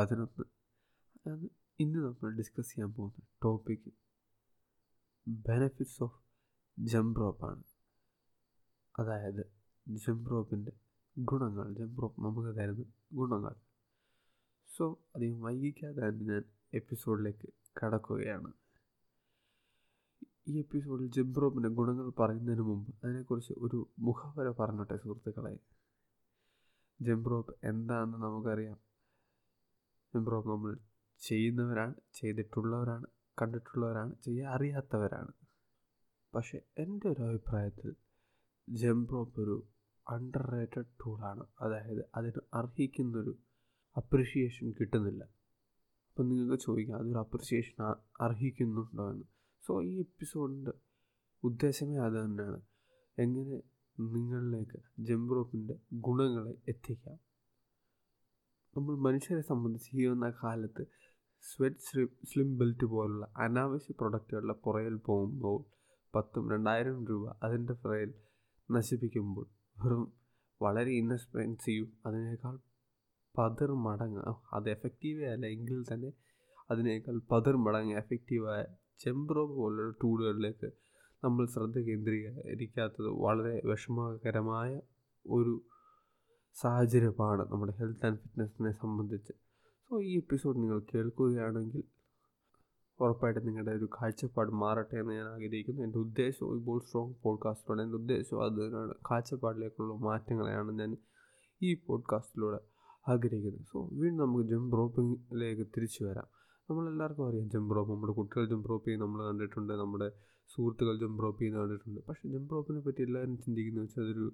പതിനൊന്ന് 0.00 0.44
അത് 1.30 1.50
ഇന്ന് 1.80 1.98
നമ്മൾ 1.98 2.36
ഡിസ്കസ് 2.36 2.70
ചെയ്യാൻ 2.70 2.92
പോകുന്ന 2.92 3.26
ടോപ്പിക്ക് 3.42 3.90
ബെനഫിറ്റ്സ് 5.28 6.02
ഓഫ് 6.02 6.20
ജംപ് 6.78 7.20
റോപ്പാണ് 7.20 7.62
അതായത് 8.98 9.52
ജംപ് 9.88 10.30
റോപ്പിന്റെ 10.30 10.72
ഗുണങ്ങൾ 11.18 11.74
ജംപ് 11.74 12.02
റോപ്പ് 12.02 12.20
നമുക്ക് 12.20 12.56
തരുന്ന 12.56 12.84
ഗുണങ്ങൾ. 13.12 13.54
സോ 14.76 14.98
അധികം 15.16 15.40
വൈകിക്കാതെ 15.40 16.08
തന്നെ 16.08 16.24
ഞാൻ 16.24 16.44
എപ്പിസോഡിലേക്ക് 16.74 17.48
കടക്കുകയാണ്. 17.84 18.52
ഈ 20.48 20.58
എപ്പിസോഡിൽ 20.58 21.10
ജംപ് 21.10 21.40
റോപ്പിന്റെ 21.40 21.68
ഗുണങ്ങൾ 21.68 22.10
പറയുന്നതിന് 22.10 22.62
മുമ്പ് 22.62 23.06
അതിനെക്കുറിച്ച് 23.06 23.52
ഒരു 23.58 23.88
മുഖവര 23.98 24.50
പറഞ്ഞോട്ടെ 24.50 24.96
സുഹൃത്തുക്കളെ. 24.96 25.58
ജംപ് 27.02 27.30
റോപ്പ് 27.30 27.54
എന്താണെന്ന് 27.64 28.18
നമുക്കറിയാം. 28.18 28.89
റോപ്പ് 30.14 30.50
നമ്മൾ 30.50 30.78
ചെയ്യുന്നവരാണ് 31.18 31.94
ചെയ്തിട്ടുള്ളവരാണ് 32.12 33.06
കണ്ടിട്ടുള്ളവരാണ് 33.42 34.14
ചെയ്യാൻ 34.24 34.52
അറിയാത്തവരാണ്. 34.52 35.32
പക്ഷേ 36.34 36.60
എന്റെ 36.78 37.08
ഒരു 37.08 37.22
അഭിപ്രായത്തിൽ 37.22 37.94
ജംപ് 38.68 39.12
റോപ്പ് 39.12 39.40
ഒരു 39.40 39.66
അണ്ടർ 40.10 40.50
റേറ്റഡ് 40.50 40.84
ടൂളാണ് 40.84 41.46
അതായത് 41.60 42.04
അതിന് 42.14 42.40
അർഹിക്കുന്നൊരു 42.54 43.38
അപ്രിഷിയേഷൻ 43.96 44.72
കിട്ടുന്നില്ല. 44.80 45.24
അപ്പം 45.24 46.28
നിങ്ങൾക്ക് 46.28 46.62
ചോദിക്കാം 46.62 46.98
അതൊരു 46.98 47.18
അപ്രിഷിയേഷൻ 47.18 47.84
അർഹിക്കുന്നുണ്ടോ 48.20 49.10
എന്ന്? 49.10 49.24
സോ 49.66 49.82
ഈ 49.82 49.98
എപ്പിസോഡിന്റെ 49.98 50.72
ഉദ്ദേശമേ 51.44 51.96
അത് 51.96 52.12
തന്നെയാണ്. 52.12 52.60
എങ്ങനെ 53.18 53.62
നിങ്ങളിലേക്ക് 54.00 54.82
ജംപ് 54.98 55.34
റോപ്പിന്റെ 55.34 55.74
ഗുണങ്ങളെ 55.92 56.54
എത്തിക്കാം? 56.68 57.29
നമ്മൾ 58.76 58.94
മനുഷ്യരെ 58.96 59.42
സംബന്ധിച്ച് 59.42 59.90
ഈ 59.96 60.06
വന്ന 60.06 60.30
കാലത്ത് 60.42 60.82
സ്വെറ്റ് 61.44 61.84
സ്ലിം 61.86 62.08
സ്ലിം 62.24 62.58
ബെൽറ്റ് 62.58 62.84
പോലുള്ള 62.84 63.26
അനാവശ്യ 63.36 63.94
പ്രൊഡക്റ്റുകളുടെ 63.98 64.54
പുറയിൽ 64.64 64.96
പോകുമ്പോൾ 65.06 65.58
പത്തും 66.14 66.50
രണ്ടായിരം 66.50 66.98
രൂപ 67.04 67.32
അതിന്റെ 67.42 67.74
പുറയിൽ 67.74 68.10
നശിപ്പിക്കുമ്പോൾ 68.68 69.46
വെറും 69.76 70.04
വളരെ 70.60 70.90
ഇൻഎക്സ്പെൻസീവ് 70.90 71.86
അതിനേക്കാൾ 72.06 72.56
പതിർ 73.34 73.70
മടങ്ങ് 73.84 74.22
അത് 74.54 74.70
എഫക്റ്റീവേ 74.70 75.26
അല്ല 75.32 75.46
എങ്കിൽ 75.46 75.84
തന്നെ 75.92 76.10
അതിനേക്കാൾ 76.70 77.20
പതിർ 77.30 77.56
മടങ്ങ് 77.56 77.96
എഫക്റ്റീവായ 77.96 78.62
ചെമ്പ്രോ 79.00 79.44
പോലുള്ള 79.54 79.90
ടൂളുകളിലേക്ക് 80.02 80.68
നമ്മൾ 81.22 81.46
ശ്രദ്ധ 81.46 81.78
കേന്ദ്രീകരിക്കാത്തത് 81.80 83.10
വളരെ 83.20 83.60
വിഷമകരമായ 83.64 84.70
ഒരു 85.24 85.54
സാഹചര്യമാണ് 86.54 87.52
നമ്മുടെ 87.52 87.72
ഹെൽത്ത് 87.72 88.06
ആൻഡ് 88.06 88.18
ഫിറ്റ്നസ്സിനെ 88.18 88.72
സംബന്ധിച്ച്. 88.72 89.32
സോ 89.88 90.02
ഈ 90.02 90.16
എപ്പിസോഡ് 90.16 90.56
നിങ്ങൾ 90.56 90.82
കേൾക്കുകയാണെങ്കിൽ 90.94 91.84
ഉറപ്പായിട്ടും 93.00 93.46
നിങ്ങളുടെ 93.46 93.70
ഒരു 93.70 93.88
കാഴ്ചപ്പാട് 94.02 94.50
മാറട്ടെ 94.50 94.96
എന്ന് 94.96 95.14
ഞാൻ 95.14 95.26
ആഗ്രഹിക്കുന്നു. 95.26 95.82
എന്റെ 95.82 95.98
ഉദ്ദേശവും 95.98 96.58
ഇപ്പോൾ 96.58 96.80
സ്ട്രോങ് 96.86 97.14
പോഡ്കാസ്റ്റിലൂടെ 97.22 97.82
എന്റെ 97.82 97.96
ഉദ്ദേശവും 97.96 98.44
അത് 98.44 98.52
തന്നെയാണ്. 98.52 98.94
കാഴ്ചപ്പാടിലേക്കുള്ള 99.10 99.94
മാറ്റങ്ങളെയാണ് 99.94 100.78
ഞാൻ 100.78 100.96
ഈ 101.62 101.74
പോഡ്കാസ്റ്റിലൂടെ 101.74 102.60
ആഗ്രഹിക്കുന്നത്. 103.08 103.66
സോ 103.72 103.88
വീണ്ടും 103.92 104.26
നമുക്ക് 104.26 104.48
ജംപ് 104.48 104.72
റോപ്പിങ്ങിലേക്ക് 104.72 105.62
തിരിച്ചു 105.62 106.04
വരാം. 106.04 106.26
നമ്മളെല്ലാവർക്കും 106.70 107.28
അറിയാം 107.28 107.50
ജംപ് 107.50 107.74
റോപ്പ് 107.76 107.92
നമ്മുടെ 107.92 108.12
കുട്ടികൾ 108.12 108.48
ജംപ് 108.48 108.68
റോപ്പ് 108.68 108.86
ചെയ്യുന്ന 108.86 109.04
നമ്മൾ 109.04 109.26
കണ്ടിട്ടുണ്ട് 109.26 109.72
നമ്മുടെ 109.72 110.12
സുഹൃത്തുക്കൾ 110.48 111.00
ജംപ് 111.00 111.22
റോപ്പ് 111.22 111.40
ചെയ്യുന്ന 111.40 111.60
കണ്ടിട്ടുണ്ട്. 111.60 112.00
പക്ഷേ 112.08 112.28
ജംപ് 112.28 112.50
റോപ്പിനെ 112.50 112.80
പറ്റി 112.80 113.02
എല്ലാവരും 113.02 113.38
ചിന്തിക്കുന്നത് 113.38 113.84
വെച്ചാൽ 113.84 114.02
അതൊരു 114.02 114.32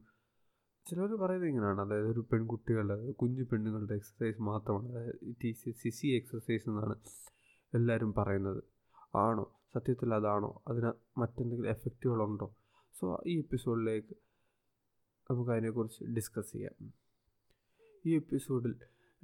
ചിലർ 0.86 1.14
പറയുന്നത് 1.14 1.48
ഇങ്ങനെയാണ്. 1.48 1.80
അതായത് 1.80 2.06
ഒരു 2.06 2.26
പെൺകുട്ടികളുടെ 2.32 3.10
കുഞ്ഞു 3.10 3.42
പെണ്ണുങ്ങളുടെ 3.42 3.94
എക്സസൈസ് 3.94 4.42
മാത്രമാണ്. 4.42 4.88
അതായത് 4.88 5.46
ഈസ് 5.46 5.68
എ 5.68 5.72
സിസി 5.72 6.06
എക്സസൈസ് 6.06 6.68
എന്നാണ് 6.68 6.94
എല്ലാവരും 7.74 8.14
പറയുന്നത്. 8.14 8.62
ആണോ? 9.16 9.50
സത്യത്തിൽ 9.74 10.14
അതാണോ? 10.14 10.62
അതിന് 10.68 10.92
മറ്റെന്തെങ്കിലും 11.18 11.70
എഫക്റ്റുകളുണ്ടോ 11.70 12.54
സോ 13.00 13.22
ഈ 13.26 13.38
എപ്പിസോഡിലേക്ക് 13.38 14.16
നമുക്ക് 15.30 15.50
അതിനെക്കുറിച്ച് 15.50 16.04
ഡിസ്കസ് 16.04 16.52
ചെയ്യാം. 16.52 16.92
ഈ 18.06 18.14
എപ്പിസോഡിൽ 18.14 18.74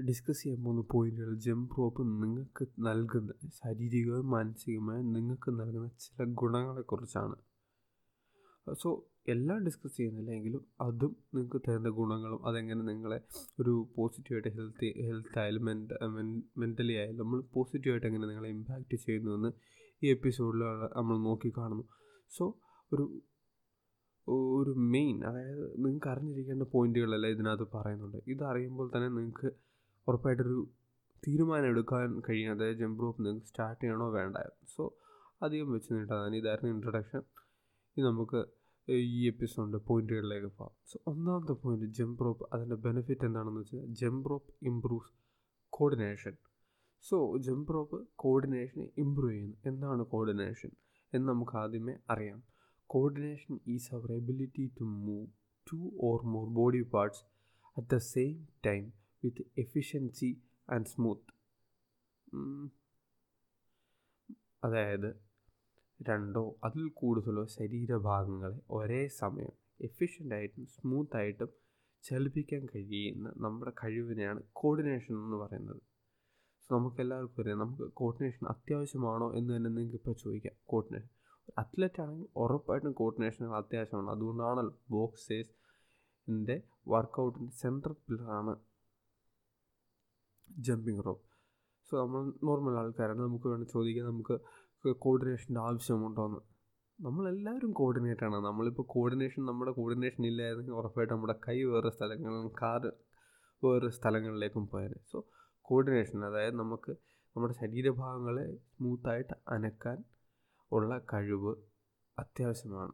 ഡിസ്കസ് 0.09 0.43
ചെയ്യാൻ 0.43 0.65
പോകുന്ന 0.65 0.84
പോയിന്റുകൾ 0.91 1.34
ജംപ് 1.34 1.79
റോപ്പ് 1.79 2.03
നിങ്ങൾക്ക് 2.03 2.67
നൽകുന്ന 2.79 3.33
ശാരീരികവും 3.49 4.31
മാനസികമായും 4.31 5.12
നിങ്ങൾക്ക് 5.12 5.61
നൽകുന്ന 5.61 5.89
ചില 5.89 6.25
ഗുണങ്ങളെക്കുറിച്ചാണ്. 6.25 7.37
സോ 8.81 9.05
എല്ലാം 9.27 9.65
ഡിസ്കസ് 9.65 9.97
ചെയ്യുന്നില്ലെങ്കിലും 9.97 10.66
അതും 10.81 11.16
നിങ്ങൾക്ക് 11.34 11.60
തരുന്ന 11.69 11.88
ഗുണങ്ങളും 11.88 12.47
അതെങ്ങനെ 12.47 12.83
നിങ്ങളെ 12.83 13.19
ഒരു 13.60 13.88
പോസിറ്റീവായിട്ട് 13.97 14.49
ഹെൽത്തി 14.49 14.88
ഹെൽത്ത് 15.09 15.38
ആയാലും 15.38 15.65
മെന്റ 15.65 15.93
മെന്റലി 16.59 16.93
ആയാലും 16.93 17.19
നമ്മൾ 17.19 17.41
പോസിറ്റീവായിട്ട് 17.55 18.06
എങ്ങനെ 18.06 18.27
നിങ്ങളെ 18.27 18.49
ഇമ്പാക്റ്റ് 18.49 18.97
ചെയ്യുന്നുവെന്ന് 18.97 19.50
ഈ 20.03 20.11
എപ്പിസോഡിൽ 20.11 20.62
നമ്മൾ 20.97 21.19
നോക്കി 21.19 21.53
കാണുന്നു. 21.59 21.84
സോ 22.31 22.44
ഒരു 22.93 23.05
ഒരു 24.27 24.72
മെയിൻ 24.94 25.25
അതായത് 25.25 25.84
നിങ്ങൾക്ക് 25.84 26.09
അറിഞ്ഞിരിക്കേണ്ട 26.09 26.62
പോയിന്റുകളെല്ലാം 26.72 27.32
ഇതിനകത്ത് 27.32 27.66
പറയുന്നുണ്ട്. 27.75 28.19
ഇതറിയുമ്പോൾ 28.27 28.91
തന്നെ 28.97 29.09
നിങ്ങൾക്ക് 29.09 29.49
ഉറപ്പായിട്ടൊരു 30.09 30.71
തീരുമാനം 31.22 31.66
എടുക്കാൻ 31.66 32.21
കഴിയും. 32.21 32.53
അതായത് 32.53 32.77
ജംപ് 32.77 33.03
റോപ്പ് 33.03 33.25
നിങ്ങൾക്ക് 33.25 33.47
സ്റ്റാർട്ട് 33.47 33.82
ചെയ്യണോ 33.84 34.11
വേണ്ട 34.11 34.37
സോ 34.77 34.99
അധികം 35.43 35.72
വെച്ച് 35.72 35.94
നീട്ടാതാണ് 35.94 36.37
ഇതായിരുന്നു 36.37 36.71
ഇൻട്രൊഡക്ഷൻ 36.75 37.22
ഇനി 37.97 38.06
നമുക്ക് 38.06 38.62
ഈ 38.88 39.26
എപ്പിസോഡിന്റെ 39.26 39.78
പോയിന്റുകളിലേക്ക് 39.78 40.47
പോകാം 40.47 40.76
സോ 40.84 41.03
ഒന്നാമത്തെ 41.06 41.53
പോയിന്റ് 41.53 41.87
ജംപ് 41.87 42.25
റോപ്പ് 42.25 42.48
അതിന്റെ 42.53 42.75
ബെനിഫിറ്റ് 42.75 43.25
എന്താണെന്ന് 43.25 43.60
വെച്ചാൽ 43.60 43.87
jump 43.94 44.31
rope 44.31 44.54
improves 44.62 45.12
coordination 45.69 46.37
so 47.04 47.38
jump 47.38 47.75
rope 47.75 48.09
കോർഡിനേഷനെ 48.16 48.91
improve 48.98 49.32
ചെയ്യുന്നു. 49.32 49.56
എന്താണ് 49.66 50.03
കോർഡിനേഷൻ 50.04 50.70
എന്ന് 51.12 51.28
നമുക്ക് 51.28 51.59
ആദ്യമേ 51.59 51.98
അറിയാം. 52.10 52.43
Coordination 52.87 53.60
is 53.66 53.94
our 53.94 54.12
ability 54.12 54.72
to 54.81 54.84
move 54.84 55.26
two 55.72 55.93
or 56.00 56.22
more 56.25 56.49
body 56.49 56.82
parts 56.82 57.25
at 57.76 57.88
the 57.94 57.97
same 57.97 58.49
time 58.66 58.93
with 59.25 59.43
efficiency 59.59 60.43
and 60.69 60.87
smooth 60.87 61.32
അതായത് 64.64 65.31
രണ്ടോ 66.09 66.57
അതിൽ 66.65 66.91
കൂടുതലോ 66.95 67.45
ശരീരഭാഗങ്ങളെ 67.47 68.59
ഒരേ 68.71 69.09
സമയം 69.09 69.53
എഫിഷ്യന്റായിട്ടും 69.81 70.67
സ്മൂത്തായിട്ടും 70.67 71.51
ചലിപ്പിക്കാൻ 72.05 72.67
കഴിയുന്ന 72.67 73.32
നമ്മുടെ 73.37 73.73
കഴിവിനെയാണ് 73.85 74.43
കോർഡിനേഷൻ 74.53 75.15
എന്ന് 75.15 75.37
പറയുന്നത്. 75.37 75.82
സോ 76.65 76.79
നമുക്കെല്ലാവർക്കും 76.79 77.43
അറിയാം 77.43 77.59
നമുക്ക് 77.59 77.93
കോർഡിനേഷൻ 77.93 78.47
അത്യാവശ്യമാണോ 78.47 79.35
എന്ന് 79.35 79.56
തന്നെ 79.56 79.71
നിങ്ങൾക്ക് 79.71 79.97
ഇപ്പോൾ 79.97 80.15
ചോദിക്കാം 80.25 80.56
കോർഡിനേഷൻ 80.65 81.09
അത്ലറ്റ് 81.59 82.03
ആണെങ്കിൽ 82.03 82.26
ഉറപ്പായിട്ടും 82.37 82.93
കോർഡിനേഷൻ 82.93 83.55
അത്യാവശ്യമാണ്. 83.55 84.11
അതുകൊണ്ടാണല്ലോ 84.11 84.79
ബോക്സേഴ്സിന്റെ 84.91 86.62
വർക്കൗട്ടിന്റെ 86.88 87.53
സെൻട്രൽ 87.53 87.93
പില്ലറാണ് 87.93 88.55
ജമ്പിങ് 90.50 91.05
റോപ്പ് 91.05 91.26
സോ 91.91 92.03
നമ്മൾ 92.03 92.32
നോർമൽ 92.43 92.79
ആൾക്കാരാണ്. 92.79 93.21
നമുക്ക് 93.21 93.47
വേണമെങ്കിൽ 93.49 93.73
ചോദിക്കാം. 93.73 94.06
നമുക്ക് 94.06 94.37
കോർഡിനേഷന്റെ 94.90 95.61
ആവശ്യമുണ്ടോ 95.61 96.25
എന്ന് 96.25 96.40
നമ്മളെല്ലാവരും 97.06 97.73
കോർഡിനേറ്റാണ് 97.73 98.37
നമ്മളിപ്പോൾ 98.37 98.82
കോർഡിനേഷൻ 98.88 99.44
നമ്മുടെ 99.44 99.73
കോർഡിനേഷൻ 99.73 100.26
ഇല്ലായിരുന്നെങ്കിൽ 100.26 100.73
ഉറപ്പായിട്ട് 100.73 101.12
നമ്മുടെ 101.12 101.34
കൈ 101.49 101.64
വേറെ 101.64 101.90
സ്ഥലങ്ങളിലും 101.90 102.49
കാർ 102.62 102.93
വേറെ 103.62 103.90
സ്ഥലങ്ങളിലേക്കും 103.90 104.67
പോയാൽ 104.67 104.94
സോ 105.12 105.20
കോർഡിനേഷൻ 105.62 106.25
അതായത് 106.25 106.55
നമുക്ക് 106.55 106.90
നമ്മുടെ 107.37 107.55
ശരീരഭാഗങ്ങളെ 107.55 108.56
സ്മൂത്തായിട്ട് 108.56 109.34
അനക്കാൻ 109.49 110.05
ഉള്ള 110.73 110.99
കഴിവ് 111.12 111.55
അത്യാവശ്യമാണ്. 112.19 112.93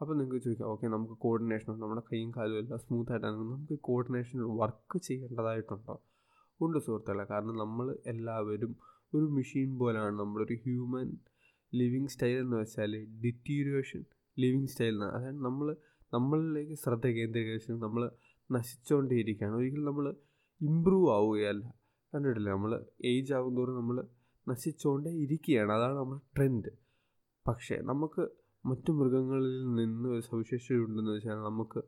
അപ്പോൾ 0.00 0.18
നിങ്ങൾക്ക് 0.18 0.44
ചോദിക്കാം 0.44 0.68
ഓക്കെ 0.68 0.86
നമുക്ക് 0.86 1.12
കോർഡിനേഷൻ 1.12 1.78
നമ്മുടെ 1.80 2.02
കൈയും 2.12 2.30
കാലും 2.30 2.58
എല്ലാം 2.58 2.78
സ്മൂത്തായിട്ട് 2.78 3.26
സ്മൂത്തായിട്ടാണ് 3.26 3.36
നമുക്ക് 3.36 3.78
കോർഡിനേഷൻ 3.82 4.38
വർക്ക് 4.56 4.98
ചെയ്യേണ്ടതായിട്ടുണ്ടോ? 4.98 6.02
ഉണ്ട് 6.60 6.78
സുഹൃത്തുക്കളെ 6.78 7.24
കാരണം 7.24 7.56
നമ്മൾ 7.56 7.98
എല്ലാവരും 8.06 8.76
ഒരു 9.16 9.24
മെഷീൻ 9.24 9.78
പോലെയാണ് 9.78 10.18
നമ്മളൊരു 10.18 10.54
ഹ്യൂമൻ 10.54 11.16
ലിവിങ് 11.74 12.08
സ്റ്റൈൽ 12.08 12.38
എന്ന് 12.38 12.56
വെച്ചാൽ 12.56 13.04
ഡിറ്റീരിയേഷൻ 13.24 14.04
ലിവിങ് 14.38 14.66
സ്റ്റൈൽ 14.66 14.92
എന്ന്. 14.92 15.06
അതായത് 15.06 15.36
നമ്മൾ 15.36 15.76
നമ്മളിലേക്ക് 16.14 16.74
ശ്രദ്ധ 16.74 17.06
കേന്ദ്രീകരിച്ച് 17.06 17.72
നമ്മൾ 17.72 18.10
നശിച്ചുകൊണ്ടേയിരിക്കുകയാണ് 18.52 19.56
ഒരിക്കലും 19.56 19.84
നമ്മൾ 19.84 20.14
ഇമ്പ്രൂവ് 20.60 21.12
ആവുകയല്ല. 21.12 21.74
കണ്ടിട്ടില്ല? 22.14 22.50
നമ്മൾ 22.50 22.84
ഏജ് 23.04 23.34
ആകും 23.34 23.56
തോറും 23.56 23.76
നമ്മൾ 23.76 24.06
നശിച്ചുകൊണ്ടേ 24.48 25.10
ഇരിക്കുകയാണ്. 25.10 25.72
അതാണ് 25.72 25.96
നമ്മുടെ 25.96 26.20
ട്രെൻഡ്. 26.36 26.70
പക്ഷേ 27.48 27.76
നമുക്ക് 27.76 28.28
മറ്റു 28.66 28.92
മൃഗങ്ങളിൽ 28.92 29.74
നിന്ന് 29.74 30.08
ഒരു 30.08 30.20
സവിശേഷത 30.20 30.76
ഉണ്ടെന്ന് 30.76 31.10
വെച്ചാൽ 31.10 31.34
നമുക്ക് 31.34 31.82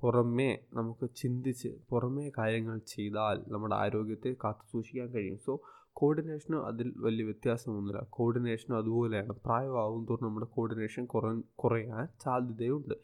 പുറമേ 0.00 0.58
നമുക്ക് 0.72 1.08
ചിന്തിച്ച് 1.14 1.68
പുറമേ 1.90 2.30
കാര്യങ്ങൾ 2.38 2.78
ചെയ്താൽ 2.78 3.50
നമ്മുടെ 3.52 3.74
ആരോഗ്യത്തെ 3.74 4.36
കാത്തു 4.44 4.66
സൂക്ഷിക്കാൻ 4.72 5.08
കഴിയും. 5.08 5.38
സോ 5.38 5.60
കോർഡിനേഷനും 5.92 6.66
അതിൽ 6.66 6.94
വലിയ 6.96 7.24
വ്യത്യാസമൊന്നുമില്ല. 7.24 8.06
കോർഡിനേഷനും 8.10 8.76
അതുപോലെയാണ്. 8.78 9.28
പ്രായമാവും 9.28 10.06
തോറും 10.10 10.26
നമ്മുടെ 10.26 10.46
കോർഡിനേഷൻ 10.46 11.06
കുറ 11.06 11.40
കുറയാൻ 11.56 12.08
സാധ്യതയുണ്ട്. 12.22 12.94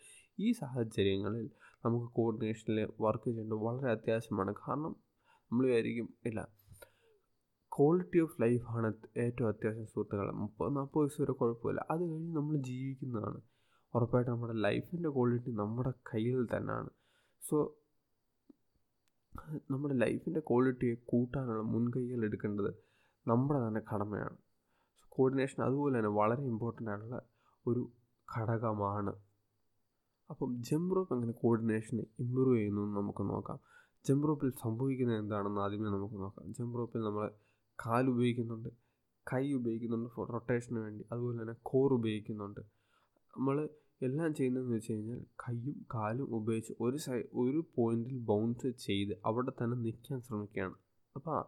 ഈ 0.40 0.52
സാഹചര്യങ്ങളിൽ 0.52 1.50
നമുക്ക് 1.84 2.12
കോർഡിനേഷനിൽ 2.12 2.92
വർക്ക് 3.00 3.24
ചെയ്യേണ്ടത് 3.24 3.58
വളരെ 3.58 3.90
അത്യാവശ്യമാണ്. 3.90 4.54
കാരണം 4.54 4.96
നമ്മൾ 5.52 5.66
വിചാരിക്കും 5.66 6.08
ഇല്ല 6.26 6.48
ക്വാളിറ്റി 7.78 8.18
ഓഫ് 8.18 8.42
ലൈഫാണ് 8.42 8.92
ഏറ്റവും 9.16 9.48
അത്യാവശ്യം 9.48 9.86
സുഹൃത്തുക്കളെ. 9.86 10.32
മുപ്പത് 10.32 10.76
നാൽപ്പത് 10.76 11.02
വയസ്സ് 11.02 11.22
വരെ 11.22 11.32
കുഴപ്പമില്ല. 11.32 11.86
അത് 11.90 12.00
കഴിഞ്ഞ് 12.00 12.36
നമ്മൾ 12.36 12.56
ജീവിക്കുന്നതാണ്. 12.56 13.40
ഉറപ്പായിട്ടും 13.94 14.32
നമ്മുടെ 14.32 14.52
ലൈഫിന്റെ 14.52 15.08
ക്വാളിറ്റി 15.08 15.50
നമ്മുടെ 15.50 15.90
കയ്യിൽ 16.14 16.46
തന്നെയാണ്. 16.56 16.90
സോ 17.50 17.78
നമ്മുടെ 19.70 19.94
ലൈഫിന്റെ 19.94 20.40
ക്വാളിറ്റിയെ 20.40 20.94
കൂട്ടാനുള്ള 20.94 21.62
മുൻകൈകൾ 21.62 22.24
എടുക്കേണ്ടത് 22.24 22.74
നമ്മുടെ 23.28 23.68
തന്നെ 23.68 23.80
കടമയാണ്. 23.94 24.36
കോർഡിനേഷൻ 25.08 25.62
അതുപോലെ 25.62 25.98
തന്നെ 25.98 26.10
വളരെ 26.10 26.42
ഇമ്പോർട്ടന്റ് 26.42 26.90
ആയിട്ടുള്ള 26.90 27.22
ഒരു 27.66 27.92
ഘടകമാണ്. 28.38 29.12
അപ്പം 30.30 30.62
ജംപ് 30.62 30.96
റോപ്പ് 30.96 31.14
എങ്ങനെ 31.14 31.32
കോർഡിനേഷനെ 31.32 32.04
ഇമ്പ്രൂവ് 32.18 32.56
ചെയ്യുന്നു 32.56 32.82
എന്ന് 32.82 32.96
നമുക്ക് 32.96 33.22
നോക്കാം. 33.22 33.60
ജംപ് 34.08 34.28
റോപ്പിൽ 34.28 34.52
സംഭവിക്കുന്നത് 34.62 35.18
എന്താണെന്ന് 35.18 35.60
ആദ്യമേ 35.60 35.90
നമുക്ക് 35.90 36.14
നോക്കാം. 36.14 36.52
ജംപ് 36.52 36.78
റോപ്പിൽ 36.78 37.00
നമ്മൾ 37.00 37.30
കാൽ 37.86 38.10
ഉപയോഗിക്കുന്നുണ്ട് 38.10 38.68
കൈ 39.32 39.52
ഉപയോഗിക്കുന്നുണ്ട് 39.52 40.32
റൊട്ടേഷന് 40.32 40.78
വേണ്ടി. 40.78 41.06
അതുപോലെ 41.12 41.40
തന്നെ 41.40 41.54
കോർ 41.62 41.94
ഉപയോഗിക്കുന്നുണ്ട്. 41.94 42.60
നമ്മൾ 43.36 43.68
എല്ലാം 44.02 44.34
ചെയ്യുന്നതെന്ന് 44.34 44.74
വെച്ച് 44.76 44.92
കഴിഞ്ഞാൽ 44.92 45.20
കൈയും 45.42 45.86
കാലും 45.94 46.26
ഉപയോഗിച്ച് 46.34 46.72
ഒരു 46.80 46.96
സൈ 46.96 47.18
ഒരു 47.42 47.60
പോയിന്റിൽ 47.76 48.18
ബൗൺസ് 48.30 48.66
ചെയ്ത് 48.86 49.14
അവിടെ 49.24 49.52
തന്നെ 49.60 49.76
നിൽക്കാൻ 49.76 50.18
ശ്രമിക്കുകയാണ്. 50.20 50.76
അപ്പോൾ 51.16 51.38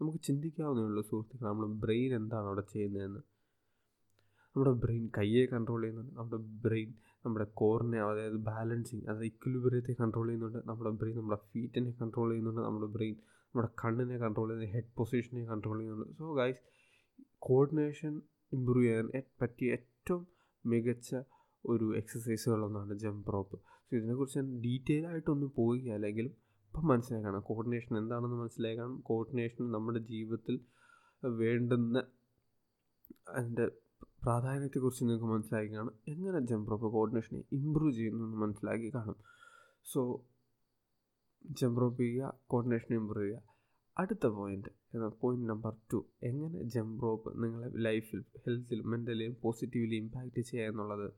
നമുക്ക് 0.00 0.18
ചിന്തിക്കാവുന്നേ 0.18 0.84
ഉള്ളൂ 0.84 1.02
സുഹൃത്തുക്കൾ 1.02 1.46
നമ്മുടെ 1.48 1.72
ബ്രെയിൻ 1.84 2.14
എന്താണ് 2.14 2.46
അവിടെ 2.46 2.64
ചെയ്യുന്നതെന്ന്. 2.72 3.20
നമ്മുടെ 4.56 4.72
ബ്രെയിൻ 4.82 5.10
കയ്യെ 5.18 5.46
കൺട്രോൾ 5.46 5.82
ചെയ്യുന്നുണ്ട് 5.82 6.14
നമ്മുടെ 6.16 6.42
ബ്രെയിൻ 6.64 6.94
നമ്മുടെ 7.24 7.46
കോറിനെ 7.54 8.00
അതായത് 8.02 8.38
ബാലൻസിങ് 8.48 9.04
അതായത് 9.04 9.24
ഇക്വിലിബ്രിയത്തെ 9.24 9.92
കൺട്രോൾ 10.00 10.26
ചെയ്യുന്നുണ്ട് 10.26 10.58
നമ്മുടെ 10.68 10.90
ബ്രെയിൻ 10.90 11.16
നമ്മുടെ 11.18 11.40
ഫീറ്റിനെ 11.52 11.92
കൺട്രോൾ 12.00 12.28
ചെയ്യുന്നുണ്ട് 12.30 12.60
നമ്മുടെ 12.60 12.86
ബ്രെയിൻ 12.86 13.14
നമ്മുടെ 13.46 13.68
കണ്ണിനെ 13.84 14.18
കൺട്രോൾ 14.18 14.48
ചെയ്യുന്നത് 14.48 14.74
ഹെഡ് 14.74 14.92
പൊസിഷനെ 14.96 15.44
കൺട്രോൾ 15.44 15.78
ചെയ്യുന്നുണ്ട്. 15.78 16.16
സോ 16.18 16.34
ഗൈസ് 16.34 16.62
കോർഡിനേഷൻ 17.38 18.20
ഇമ്പ്രൂവ് 18.52 18.84
ചെയ്യാൻ 18.86 19.08
പറ്റിയ 19.42 19.72
ഏറ്റവും 19.72 20.26
മികച്ച 20.66 21.14
ഒരു 21.64 21.96
എക്സസൈസുകളൊന്നാണ് 21.96 22.98
ജമ്പ് 22.98 23.32
റോപ്പ് 23.32 23.56
സോ 23.90 23.96
ഇതിനെക്കുറിച്ച് 23.96 24.38
ഞാൻ 24.38 24.60
ഡീറ്റെയിൽ 24.60 25.06
ആയിട്ടൊന്നും 25.06 25.52
പോവുകയല്ലെങ്കിലും 25.56 26.32
ഇപ്പം 26.66 26.86
മനസ്സിലാക്കണം. 26.86 27.40
കോർഡിനേഷൻ 27.40 27.98
എന്താണെന്ന് 27.98 28.36
മനസ്സിലാക്കണം. 28.36 29.00
കോർഡിനേഷൻ 29.00 29.70
നമ്മുടെ 29.70 29.98
ജീവിതത്തിൽ 29.98 30.60
വേണ്ടുന്ന 31.22 31.98
അതിന്റെ 33.28 33.66
പ്രാധാന്യത്തെക്കുറിച്ച് 34.22 35.04
നിങ്ങൾക്ക് 35.04 35.24
മനസ്സിലാക്കി 35.24 35.74
കാണും 35.74 35.94
എങ്ങനെ 36.08 36.40
ജമ്പ് 36.40 36.70
റോപ്പ് 36.70 36.92
കോർഡിനേഷനെ 36.92 37.42
ഇമ്പ്രൂവ് 37.52 37.92
ചെയ്യുന്നു 37.92 38.24
എന്ന് 38.24 38.36
മനസ്സിലാക്കി 38.36 38.94
കാണും 38.94 39.16
സോ 39.92 40.00
ജമ്പ് 41.60 41.80
റോപ്പ് 41.80 42.02
ചെയ്യുക 42.02 42.38
കോർഡിനേഷൻ 42.46 42.94
ഇമ്പ്രൂവ് 42.94 43.26
ചെയ്യുക. 43.26 43.42
അടുത്ത 43.98 44.26
പോയിന്റ് 44.26 44.68
എന്നാൽ 44.94 45.08
പോയിന്റ് 45.20 45.48
നമ്പർ 45.48 45.76
ടു 45.92 46.06
എങ്ങനെ 46.22 46.62
ജമ്പ് 46.62 47.02
റോപ്പ് 47.02 47.42
നിങ്ങളെ 47.42 47.68
ലൈഫിൽ 47.76 48.24
ഹെൽത്തിലും 48.46 48.90
മെന്റലിയും 48.90 49.36
പോസിറ്റീവ്ലി 49.42 49.96
ഇമ്പാക്റ്റ് 49.96 50.40
ചെയ്യുക 50.40 50.70
എന്നുള്ളത് 50.70 51.08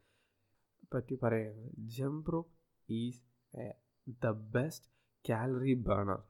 പറ്റി 0.94 1.14
പറയുന്നത്. 1.24 1.70
Jump 1.96 2.30
rope 2.34 2.52
is 2.88 3.20
the 4.22 4.26
best 4.54 4.88
calorie 5.24 5.74
burner 5.88 6.20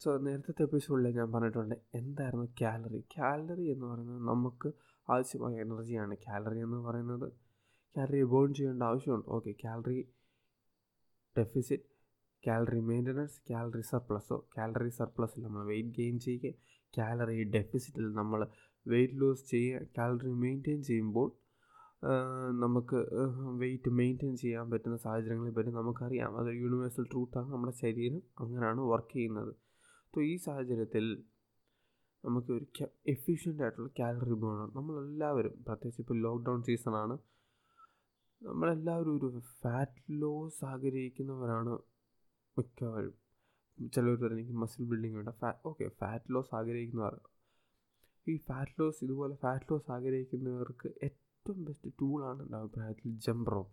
so 0.00 0.10
നേരത്തെ 0.26 0.62
എപ്പിസോഡിൽ 0.66 1.06
ഞാൻ 1.18 1.28
പറഞ്ഞിട്ടുണ്ട് 1.32 1.76
എന്തായിരുന്നു 1.98 2.46
കാലറി 2.60 3.00
കാലറി 3.16 3.66
എന്ന് 3.74 3.86
പറയുന്നത് 3.90 4.22
നമുക്ക് 4.30 4.68
ആവശ്യമായ 5.08 5.62
എനർജിയാണ് 5.64 6.14
കാലറി 6.26 6.58
എന്ന് 6.66 6.78
പറയുന്നത് 6.86 7.26
കാലറി 7.94 8.22
ബേൺ 8.32 8.50
ചെയ്യേണ്ട 8.58 8.82
ആവശ്യമുണ്ട്. 8.90 9.26
Okay 9.36 9.52
calorie 9.64 9.98
deficit 11.36 11.88
calorie 12.44 12.80
maintenance 12.90 13.38
calorie 13.50 13.84
സർപ്ലസോ 13.90 14.38
calorie 14.56 14.92
സർപ്ലസിൽ 15.00 15.42
നമ്മൾ 15.46 15.62
വെയിറ്റ് 15.70 15.94
ഗെയിൻ 15.98 16.16
ചെയ്യുക 16.26 16.52
കാലറി 16.94 17.38
ഡെഫിസിറ്റിൽ 17.56 18.06
നമ്മൾ 18.20 18.40
വെയിറ്റ് 18.86 19.18
ലോസ് 19.20 19.44
ചെയ്യുക 19.52 19.86
കാലറി 19.98 20.32
മെയിന്റെയിൻ 20.44 20.80
ചെയ്യുമ്പോൾ 20.90 21.28
നമുക്ക് 22.62 23.00
വെയിറ്റ് 23.60 23.90
മെയിന്റെയിൻ 23.98 24.34
ചെയ്യാൻ 24.36 24.66
പറ്റുന്ന 24.70 24.96
സാഹചര്യങ്ങളെ 25.04 25.52
പറ്റി 25.58 25.72
നമുക്കറിയാം. 25.80 26.30
അത് 26.40 26.48
യൂണിവേഴ്സൽ 26.62 27.04
ട്രൂത്താണ് 27.12 27.48
നമ്മുടെ 27.52 27.74
ശരീരം 27.82 28.22
അങ്ങനെയാണ് 28.42 28.80
വർക്ക് 28.92 29.12
ചെയ്യുന്നത്. 29.12 29.52
അപ്പോൾ 30.06 30.22
ഈ 30.30 30.34
സാഹചര്യത്തിൽ 30.46 31.04
നമുക്ക് 32.24 32.50
ഒരു 32.56 32.66
എഫിഷ്യന്റ് 33.14 33.62
ആയിട്ടുള്ള 33.62 33.90
കാലറി 34.00 34.36
ബേണർ 34.42 34.68
നമ്മളെല്ലാവരും 34.78 35.54
പ്രത്യേകിച്ച് 35.68 36.02
ഇപ്പോൾ 36.04 36.18
ലോക്ക്ഡൗൺ 36.26 36.60
സീസണാണ് 36.68 37.14
നമ്മളെല്ലാവരും 38.42 39.12
ഒരു 39.18 39.28
ഫാറ്റ് 39.62 40.02
ലോസ് 40.22 40.62
ആഗ്രഹിക്കുന്നവരാണ് 40.72 41.72
മിക്കവാറും 42.56 43.14
ചിലർ 43.94 44.14
പറയുന്നത് 44.22 44.38
എനിക്ക് 44.38 44.56
മസിൽ 44.62 44.84
ബിൽഡിംഗ് 44.90 45.16
വേണ്ട. 45.18 45.30
ഫാ 45.42 45.50
ഓക്കെ 45.70 45.86
ഫാറ്റ് 46.00 46.34
ലോസ് 46.34 46.52
ആഗ്രഹിക്കുന്നവർ. 46.58 47.14
ഈ 48.26 48.34
ഫാറ്റ് 48.48 48.76
ലോസ് 48.80 49.00
ഇതുപോലെ 49.04 49.34
ഫാറ്റ് 49.44 49.68
ലോസ് 49.72 49.90
ആഗ്രഹിക്കുന്നവർക്ക് 49.96 50.88
ഏറ്റവും 51.42 51.62
ബെസ്റ്റ് 51.68 51.88
ടൂളാണ് 52.00 52.40
എന്റെ 52.42 52.56
അഭിപ്രായത്തിൽ 52.58 53.14
jump 53.24 53.48
rope 53.52 53.72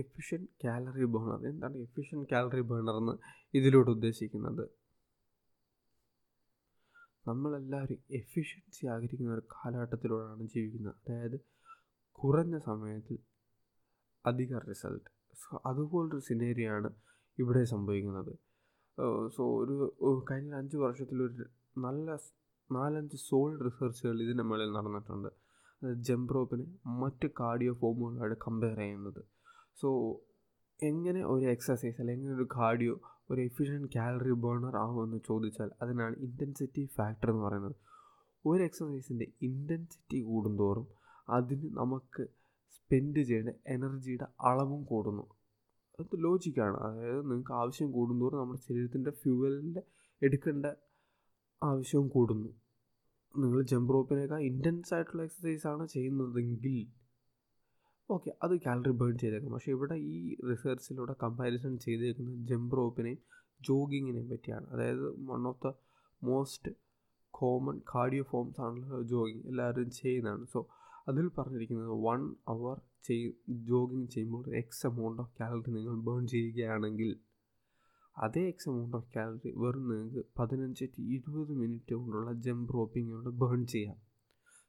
efficient 0.00 0.42
calorie 0.62 1.06
burner 1.14 1.40
എന്താണ് 1.50 1.76
എഫിഷ്യൻ 1.86 2.20
കാലറി 2.30 2.62
ബേണർ 2.70 2.96
എന്ന് 3.00 3.14
ഇതിലൂടെ 3.58 3.90
ഉദ്ദേശിക്കുന്നത്? 3.96 4.62
നമ്മളെല്ലാവരും 7.28 8.00
എഫിഷ്യൻസി 8.20 8.82
ആഗ്രഹിക്കുന്ന 8.94 9.36
ഒരു 9.36 9.44
കാലഘട്ടത്തിലൂടെയാണ് 9.56 10.46
ജീവിക്കുന്നത്. 10.54 10.96
അതായത് 11.04 11.38
കുറഞ്ഞ 12.18 12.56
സമയത്തിൽ 12.70 13.18
അധിക 14.24 14.64
റിസൾട്ട് 14.70 15.08
സോ 15.44 15.62
അതുപോലൊരു 15.70 16.24
സിനേരിയാണ് 16.30 16.90
ഇവിടെ 17.38 17.64
സംഭവിക്കുന്നത്. 17.76 18.34
സോ 19.36 19.42
ഒരു 19.62 19.74
കഴിഞ്ഞ 20.30 20.52
അഞ്ച് 20.62 20.78
വർഷത്തിലൊരു 20.86 21.46
നല്ല 21.86 22.08
നാലഞ്ച് 22.70 23.18
സോൾഡ് 23.30 23.60
റിസർച്ചുകൾ 23.66 24.16
ഇതിന്റെ 24.26 24.46
മുകളിൽ 24.50 24.72
നടന്നിട്ടുണ്ട്. 24.78 25.30
ജമ്പ് 25.94 26.34
റോപ്പിനെ 26.34 26.66
മറ്റ് 26.86 27.28
കാർഡിയോ 27.40 27.72
ഫോമുകളായിട്ട് 27.72 28.36
കമ്പയർ 28.46 28.78
ചെയ്യുന്നത്. 28.78 29.24
സോ 29.80 30.20
എങ്ങനെ 30.82 31.26
ഒരു 31.26 31.46
എക്സസൈസ് 31.46 32.00
അല്ലെങ്കിൽ 32.00 32.30
ഒരു 32.30 32.48
കാർഡിയോ 32.56 33.00
ഒരു 33.30 33.40
എഫിഷ്യന്റ് 33.40 33.88
കാലറി 33.96 34.30
ബേണർ 34.30 34.76
ആവുമെന്ന് 34.76 35.16
ചോദിച്ചാൽ 35.26 35.70
അതിനാണ് 35.82 36.16
ഇന്റൻസിറ്റി 36.16 36.88
ഫാക്ടർ 36.96 37.30
എന്ന് 37.30 37.42
പറയുന്നത്. 37.42 37.74
ഒരു 38.46 38.62
എക്സസൈസിന്റെ 38.62 39.26
ഇന്റൻസിറ്റി 39.42 40.22
കൂടുന്തോറും 40.22 40.88
അതിന് 41.28 41.76
നമുക്ക് 41.76 42.26
സ്പെൻഡ് 42.70 43.20
ചെയ്യേണ്ട 43.20 43.50
എനർജിയുടെ 43.66 44.26
അളവും 44.40 44.84
കൂടുന്നു. 44.84 45.22
അത് 46.00 46.06
ലോജിക്കാണ് 46.14 46.76
അതായത് 46.76 47.30
നിങ്ങൾക്ക് 47.30 47.52
ആവശ്യം 47.52 47.92
കൂടുന്തോറും 47.92 48.40
നമ്മുടെ 48.40 48.60
ശരീരത്തിന്റെ 48.68 49.10
ഫ്യൂവലിന്റെ 49.10 49.82
എടുക്കേണ്ട 50.22 50.66
ആവശ്യവും 51.62 52.08
കൂടുന്നു. 52.08 52.48
നിങ്ങൾ 53.44 53.60
ജമ്പ് 53.72 53.92
റോപ്പിനേക്കാൾ 53.94 54.40
ഇന്റൻസ് 54.50 54.94
ആയിട്ടുള്ള 54.94 55.24
ആണ് 55.74 55.86
ചെയ്യുന്നതെങ്കിൽ 55.94 56.76
ഓക്കെ 58.10 58.30
അത് 58.42 58.54
കാലറി 58.66 58.92
ബേൺ 59.00 59.14
ചെയ്തേക്കും. 59.18 59.52
പക്ഷേ 59.52 59.70
ഇവിടെ 59.72 59.96
ഈ 60.14 60.18
റിസർച്ചിലൂടെ 60.50 61.14
കമ്പാരിസൺ 61.22 61.72
ചെയ്തേക്കുന്നത് 61.78 62.42
ജമ്പ് 62.50 62.76
റോപ്പിനെയും 62.76 63.20
ജോഗിങ്ങിനെയും 63.68 64.28
പറ്റിയാണ്. 64.32 64.66
അതായത് 64.66 65.06
one 65.30 65.42
of 65.50 65.60
the 65.66 65.72
most 66.22 66.72
common 67.34 67.76
cardio 67.94 68.24
forms 68.30 68.60
ആണല്ലോ 68.66 69.00
ജോഗിങ് 69.12 69.42
എല്ലാവരും 69.50 69.90
ചെയ്യുന്നതാണ്. 70.00 70.44
സോ 70.52 70.60
അതിൽ 71.08 71.26
പറഞ്ഞിരിക്കുന്നത് 71.38 71.94
വൺ 72.06 72.20
അവർ 72.48 72.76
ചെയ് 73.08 73.26
ജോഗിങ് 73.70 74.08
ചെയ്യുമ്പോൾ 74.14 74.44
എക്സ് 74.60 74.84
എമൗണ്ട് 74.86 75.20
ഓഫ് 75.22 75.34
കാലറി 75.40 75.72
നിങ്ങൾ 75.76 75.96
ബേൺ 76.08 76.22
ചെയ്യുകയാണെങ്കിൽ 76.34 77.10
അതേ 78.16 78.42
എക്സ് 78.48 78.68
എമൗണ്ട് 78.70 78.96
ഓഫ് 78.96 79.08
കാലറി 79.16 79.50
വെറും 79.62 79.84
നിങ്ങൾക്ക് 79.90 80.22
പതിനഞ്ച് 80.38 80.86
ടു 80.94 81.00
ഇരുപത് 81.16 81.52
മിനിറ്റ് 81.62 81.94
കൊണ്ടുള്ള 81.94 82.32
ജമ്പ് 82.46 82.70
റോപ്പിങ്ങിലൂടെ 82.74 83.32
ബേൺ 83.42 83.66
ചെയ്യാം. 83.74 83.98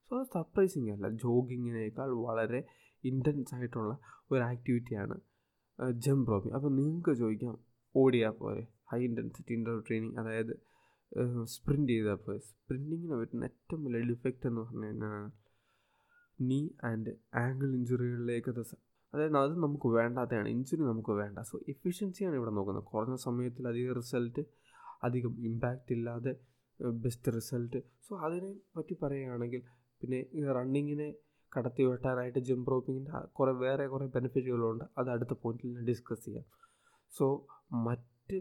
സോ 0.10 0.20
അത് 0.20 0.28
സർപ്രൈസിങ് 0.36 0.92
അല്ല. 0.96 1.08
ജോഗിങ്ങിനേക്കാൾ 1.24 2.10
വളരെ 2.28 2.60
ഇന്റൻസ് 3.04 3.56
ആയിട്ടുള്ള 3.56 3.94
ഒരു 4.32 4.42
ആക്ടിവിറ്റിയാണ് 4.52 5.18
ജമ്പ് 6.06 6.32
റോപ്പിംഗ് 6.32 6.56
അപ്പോൾ 6.56 6.72
നിങ്ങൾക്ക് 6.80 7.14
ചോദിക്കാം 7.22 7.56
ഓടിയാൽ 7.96 8.34
പോരെ? 8.42 8.64
ഹൈ 8.92 9.00
ഇന്റൻസിറ്റി 9.10 9.54
ഇൻഡോർ 9.58 9.78
ട്രെയിനിങ് 9.88 10.18
അതായത് 10.22 10.54
സ്പ്രിന്റ് 11.56 11.92
ചെയ്താൽ 11.92 12.18
പോരെ? 12.24 12.40
സ്പ്രിന്റിങ്ങിന് 12.50 13.16
പറ്റുന്ന 13.20 13.46
ഏറ്റവും 13.52 13.82
വലിയ 13.86 14.04
ഡിഫക്റ്റ് 14.14 14.48
എന്ന് 14.50 14.62
പറഞ്ഞു 14.62 14.88
കഴിഞ്ഞാൽ 14.88 15.28
നീ 16.40 16.60
ആൻഡ് 16.90 17.12
ആംഗിൾ 17.44 17.70
ഇഞ്ചുറികളിലേക്ക് 17.78 18.50
അത് 18.56 18.64
അതായത് 19.14 19.38
അത് 19.44 19.56
നമുക്ക് 19.66 19.88
വേണ്ടാത്തതാണ് 19.98 20.50
ഇഞ്ചുറി 20.56 20.84
നമുക്ക് 20.92 21.14
വേണ്ട. 21.22 21.40
സോ 21.50 21.56
എഫിഷ്യൻസിയാണ് 21.74 22.36
ഇവിടെ 22.40 22.54
നോക്കുന്നത്. 22.58 22.86
കുറഞ്ഞ 22.94 23.16
സമയത്തിൽ 23.28 23.68
അധികം 23.72 23.94
റിസൾട്ട് 24.02 24.42
അധികം 25.04 25.34
ഇമ്പാക്റ്റ് 25.50 25.94
ഇല്ലാതെ 25.98 26.34
ബെസ്റ്റ് 27.06 27.30
റിസൾട്ട് 27.36 27.80
സോ 28.06 28.12
അതിനെ 28.26 28.50
പറ്റി 28.78 28.96
പറയുകയാണെങ്കിൽ 29.04 29.62
പിന്നെ 30.02 30.20
റണ്ണിങ്ങിനെ 30.58 31.08
കടത്തി 31.52 31.84
വെട്ടാനായിട്ട് 31.84 32.40
ജിം 32.48 32.62
റോപ്പിങ്ങിന്റെ 32.72 33.12
കുറേ 33.38 33.52
വേറെ 33.64 33.86
കുറേ 33.88 34.06
ബെനിഫിറ്റുകളുണ്ട് 34.16 34.86
അത് 35.00 35.10
അടുത്ത 35.14 35.34
പോയിന്റിൽ 35.44 35.70
ഞാൻ 35.76 35.86
ഡിസ്കസ് 35.86 36.24
ചെയ്യാം. 36.26 36.46
സോ 37.14 37.26
മറ്റ് 37.88 38.38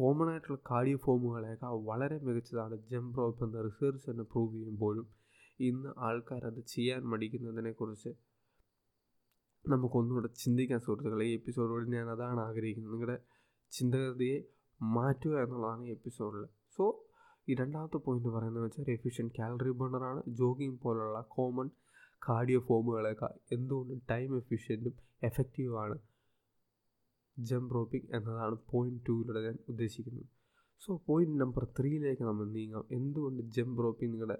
കോമൺ 0.00 0.28
ആയിട്ടുള്ള 0.30 0.58
കാർഡിയോ 0.70 0.98
ഫോമുകളേക്കാൾ 1.04 1.74
വളരെ 1.90 2.16
മികച്ചതാണ് 2.26 2.76
ജമ്പ് 2.90 3.18
റോപ്പ് 3.18 3.44
എന്ന 3.46 3.62
റിസർച്ച് 3.68 4.04
തന്നെ 4.10 4.24
പ്രൂവ് 4.32 4.52
ചെയ്യുമ്പോഴും 4.56 5.06
ഇന്ന് 5.60 5.90
ആൾക്കാർ 6.08 6.42
അത് 6.50 6.60
ചെയ്യാൻ 6.74 7.00
മടിക്കുന്നതിനെക്കുറിച്ച് 7.12 8.10
നമുക്കൊന്നുകൂടെ 9.68 10.28
ചിന്തിക്കാൻ 10.28 10.80
സുഹൃത്തുക്കളെ 10.80 11.24
ഈ 11.24 11.32
എപ്പിസോഡോട് 11.32 11.92
ഞാൻ 11.92 12.10
അതാണ് 12.10 12.40
ആഗ്രഹിക്കുന്നത്. 12.40 12.92
നിങ്ങളുടെ 12.92 13.16
ചിന്താഗതിയെ 13.72 14.38
മാറ്റുക 14.82 15.42
എന്നുള്ളതാണ് 15.42 15.84
ഈ 15.84 15.90
എപ്പിസോഡിൽ 15.90 16.44
സോ 16.76 16.84
ഈ 17.48 17.54
രണ്ടാമത്തെ 17.54 17.96
പോയിന്റ് 17.96 18.28
പറയുന്നത് 18.28 18.64
വെച്ചാൽ 18.64 18.90
എഫിഷ്യൻ 18.90 19.30
കാലറി 19.38 19.70
ബേണറാണ് 19.70 20.22
ജോഗിങ് 20.28 20.78
പോലുള്ള 20.82 21.20
കോമൺ 21.28 21.70
കാർഡിയോ 22.28 22.60
ഫോമുകളേക്കാൾ 22.60 23.34
എന്തുകൊണ്ടും 23.52 24.02
ടൈം 24.10 24.36
എഫിഷ്യന്റും 24.36 24.94
എഫക്റ്റീവാണ് 25.22 25.96
ജംപ് 27.38 27.74
റോപ്പിംഗ് 27.74 28.16
എന്നതാണ് 28.16 28.56
പോയിന്റ് 28.70 29.00
ടൂയിലൂടെ 29.08 29.40
ഞാൻ 29.42 29.58
ഉദ്ദേശിക്കുന്നത്. 29.68 30.26
സോ 30.82 31.02
പോയിന്റ് 31.06 31.40
നമ്പർ 31.40 31.64
ത്രീയിലേക്ക് 31.78 32.22
നമ്മൾ 32.22 32.46
നീങ്ങാം. 32.50 32.84
എന്തുകൊണ്ട് 32.90 33.42
ജംപ് 33.42 33.82
റോപ്പിംഗ് 33.82 34.12
നിങ്ങളുടെ 34.12 34.38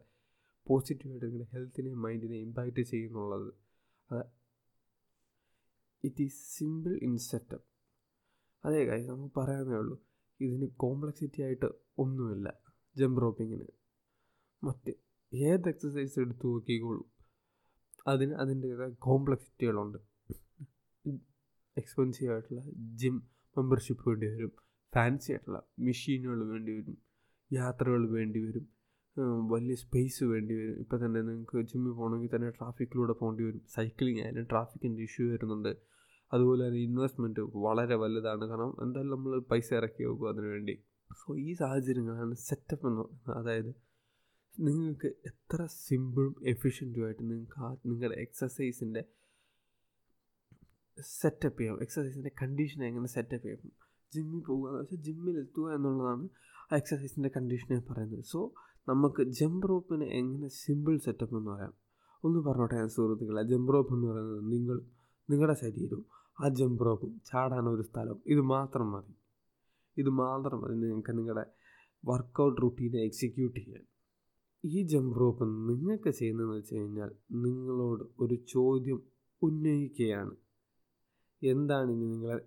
പോസിറ്റീവായിട്ട് 0.67 1.27
നിങ്ങളുടെ 1.27 1.49
ഹെൽത്തിനെയും 1.53 2.03
മൈൻഡിനെയും 2.03 2.43
ഇമ്പാക്റ്റ് 2.43 2.83
ചെയ്യുന്നുള്ളത്? 2.83 3.51
അത് 4.11 4.40
it 6.05 6.23
is 6.23 6.59
simple 6.59 6.99
in 7.03 7.17
setup 7.17 7.67
അതേ 8.65 8.87
കാര്യം 8.87 9.09
നമുക്ക് 9.09 9.35
പറയാവുന്നേ 9.41 9.77
ഉള്ളൂ. 9.77 9.97
ഇതിന് 10.41 10.67
കോംപ്ലക്സിറ്റി 10.77 11.43
ആയിട്ട് 11.43 11.69
ഒന്നുമില്ല. 11.99 12.49
ജംപ് 12.97 13.21
റോപ്പിങ്ങിന് 13.23 13.67
മറ്റ് 14.63 14.93
ഏത് 15.33 15.69
എക്സസൈസ് 15.69 16.19
എടുത്തു 16.21 16.47
നോക്കിക്കോളൂ. 16.47 17.05
അതിന് 18.07 18.35
അതിന്റേതായ 18.35 18.89
കോംപ്ലക്സിറ്റികളുണ്ട് 18.89 19.99
എക്സ്പെൻസീവ് 21.77 22.33
ആയിട്ടുള്ള 22.33 22.63
ജിം 22.97 23.17
മെമ്പർഷിപ്പ് 23.57 24.09
വേണ്ടി 24.09 24.27
വരും. 24.27 24.53
ഫാൻസി 24.95 25.33
ആയിട്ടുള്ള 25.33 25.63
മെഷീനുകൾ 25.79 26.49
വേണ്ടി 26.49 26.73
വരും. 26.73 26.97
യാത്രകൾ 27.53 28.11
വേണ്ടി 28.11 28.41
വരും. 28.41 28.67
വലിയ 29.19 29.75
സ്പേസ് 29.75 30.25
വേണ്ടി 30.25 30.55
വരും. 30.55 30.79
ഇപ്പം 30.79 31.07
തന്നെ 31.07 31.23
നിങ്ങൾക്ക് 31.23 31.69
ജിമ്മിൽ 31.69 31.93
പോകണമെങ്കിൽ 31.93 32.37
തന്നെ 32.37 32.51
ട്രാഫിക്കിലൂടെ 32.51 33.13
പോകേണ്ടി 33.13 33.45
വരും. 33.45 33.63
സൈക്ലിംഗ് 33.75 34.23
ആയാലും 34.23 34.45
ട്രാഫിക്കിന്റെ 34.45 35.03
ഇഷ്യൂ 35.03 35.33
വരുന്നുണ്ട്. 35.33 35.77
അതുപോലെ 36.33 36.67
തന്നെ 36.67 36.81
ഇൻവെസ്റ്റ്മെന്റ് 36.81 37.41
വളരെ 37.41 37.95
വലുതാണ്. 37.95 38.45
കാരണം 38.45 38.83
എന്തായാലും 38.83 39.11
നമ്മൾ 39.11 39.41
പൈസ 39.41 39.75
ഇറക്കി 39.75 40.03
വെക്കും 40.03 40.29
അതിനുവേണ്ടി 40.29 40.83
സോ 41.13 41.37
ഈ 41.37 41.53
സാഹചര്യങ്ങളാണ് 41.53 42.35
സെറ്റപ്പ് 42.35 42.87
എന്ന് 42.87 43.01
പറയുന്നത്. 43.01 43.39
അതായത് 43.39 43.75
നിങ്ങൾക്ക് 44.61 45.07
എത്ര 45.07 45.67
സിമ്പിളും 45.67 46.35
എഫിഷ്യന്റുമായിട്ട് 46.47 47.23
നിങ്ങൾക്ക് 47.23 47.61
ആ 47.61 47.77
നിങ്ങളുടെ 47.87 48.15
എക്സസൈസിന്റെ 48.15 49.05
സെറ്റപ്പ് 51.01 51.61
ചെയ്യാം. 51.61 51.81
എക്സസൈസിന്റെ 51.81 52.31
കണ്ടീഷൻ 52.43 52.85
എങ്ങനെ 52.85 53.07
സെറ്റപ്പ് 53.07 53.47
ചെയ്യാം? 53.47 53.73
ജിമ്മിൽ 54.15 54.41
പോകുക 54.47 54.69
എന്ന് 54.69 54.81
വെച്ചാൽ 54.81 54.99
ജിമ്മിൽ 54.99 55.39
എത്തുക 55.39 55.75
എന്നുള്ളതാണ് 55.75 56.29
ആ 56.73 56.77
എക്സസൈസിന്റെ 56.77 57.31
കണ്ടീഷനെ 57.37 57.81
പറയുന്നത്. 57.81 58.25
സോ 58.25 58.55
നമുക്ക് 58.89 59.23
ജമ്പ് 59.23 59.69
റോപ്പിന് 59.69 60.05
എങ്ങനെ 60.05 60.49
സിമ്പിൾ 60.49 60.99
സെറ്റപ്പ് 60.99 61.37
എന്ന് 61.37 61.51
പറയാം? 61.51 61.75
ഒന്ന് 62.25 62.39
പറഞ്ഞോട്ടെ 62.39 62.87
സുഹൃത്തുക്കളെ 62.87 63.43
ജമ്പ് 63.43 63.73
റോപ്പ് 63.73 63.95
എന്ന് 63.95 64.07
പറയുന്നത് 64.07 64.53
നിങ്ങൾ 64.53 64.81
നിങ്ങളുടെ 65.31 65.55
ശരീരവും 65.55 66.05
ആ 66.41 66.49
ജമ്പ് 66.49 66.85
റോപ്പും 66.85 67.21
ചാടാൻ 67.27 67.69
ഒരു 67.69 67.83
സ്ഥലം 67.83 68.23
ഇത് 68.27 68.41
മാത്രം 68.41 68.93
മതി. 68.93 69.15
ഇത് 69.97 70.09
മാത്രം 70.09 70.63
മതി 70.63 70.75
നിങ്ങൾക്ക് 70.75 71.19
നിങ്ങളുടെ 71.19 71.47
വർക്കൗട്ട് 72.05 72.63
റുട്ടീനെ 72.63 72.99
എക്സിക്യൂട്ട് 72.99 73.61
ചെയ്യാൻ. 73.61 73.85
ഈ 74.65 74.83
ജമ്പ് 74.83 75.21
റോപ്പ് 75.21 75.45
നിങ്ങൾക്ക് 75.45 76.11
ചെയ്യുന്നതെന്ന് 76.11 76.57
വെച്ച് 76.57 76.75
കഴിഞ്ഞാൽ 76.75 77.11
നിങ്ങളോട് 77.33 78.05
ഒരു 78.21 78.35
ചോദ്യം 78.35 79.03
ഉന്നയിക്കുകയാണ്. 79.43 80.37
എന്താണ് 81.43 81.91
ഇനി 81.91 82.07
നിങ്ങളെ 82.07 82.41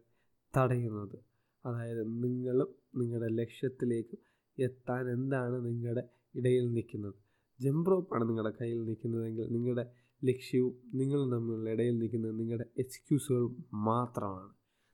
തടയുന്നത്? 0.57 1.19
അതായത് 1.65 2.23
നിങ്ങളും 2.23 2.67
നിങ്ങളുടെ 2.95 3.33
ലക്ഷ്യത്തിലേക്ക് 3.33 4.17
എത്താൻ 4.61 5.09
എന്താണ് 5.09 5.65
നിങ്ങളുടെ 5.65 6.09
ഇടയിൽ 6.35 6.73
നിൽക്കുന്നത്. 6.73 7.15
ജമ്പ് 7.59 7.91
റോപ്പാണ് 7.91 8.29
നിങ്ങളുടെ 8.29 8.53
കയ്യിൽ 8.61 8.79
നിൽക്കുന്നതെങ്കിൽ 8.85 9.47
നിങ്ങളുടെ 9.51 9.85
ലക്ഷ്യവും 10.23 10.73
നിങ്ങൾ 10.93 11.19
തമ്മിലുള്ള 11.31 11.69
ഇടയിൽ 11.69 11.97
നിൽക്കുന്നത് 11.97 12.39
നിങ്ങളുടെ 12.39 12.65
എക്സ്ക്യൂസുകൾ 12.79 13.43
മാത്രമാണ്. 13.73 14.49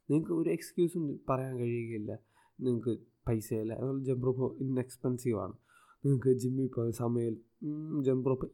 നിങ്ങൾക്ക് 0.10 0.34
ഒരു 0.34 0.50
എക്സ്ക്യൂസും 0.50 1.20
പറയാൻ 1.30 1.60
കഴിയുകയില്ല. 1.60 2.12
നിങ്ങൾക്ക് 2.60 2.94
പൈസയില്ല. 3.28 3.74
അതുപോലെ 3.74 4.04
ജമ്പ് 4.04 4.28
റോപ്പ് 4.28 4.64
ഇൻഎക്സ്പെൻസീവാണ് 4.64 5.56
നിങ്ങൾക്ക് 6.06 6.30
ജിമ്മിൽ 6.30 6.68
പോയ 6.76 6.92
സമയം 6.92 7.36
ജമ്പ് 8.04 8.30
റോപ്പ് 8.30 8.48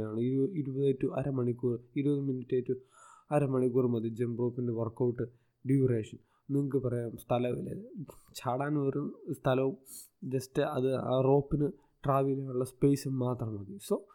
ആണ്. 0.00 0.20
ഇരു 0.20 0.44
ഇരുപത് 0.52 0.96
ടു 1.02 1.06
അരമണിക്കൂർ 1.06 1.78
ഇരുപത് 1.96 2.20
മിനിറ്റ് 2.20 2.66
ടു 2.68 2.74
അരമണിക്കൂർ 3.30 3.86
മതി 3.86 4.08
ജമ്പ് 4.08 4.42
റോപ്പിന്റെ 4.42 4.72
വർക്കൗട്ട് 4.72 5.24
ഡ്യൂറേഷൻ 5.64 6.18
നിങ്ങൾക്ക് 6.50 6.76
പറയാം 6.76 7.16
സ്ഥലമില്ല 7.16 7.70
ചാടാൻ 8.34 8.78
ഒരു 8.78 9.02
സ്ഥലവും 9.32 9.76
ജസ്റ്റ് 10.24 10.62
അത് 10.62 10.88
ആ 10.94 11.20
റോപ്പിന് 11.20 11.68
ട്രാവൽ 12.04 12.28
ചെയ്യാനുള്ള 12.28 12.64
സ്പേസും 12.64 13.18
മാത്രം 13.18 13.54
മതി. 13.56 13.78
സോ 13.88 14.06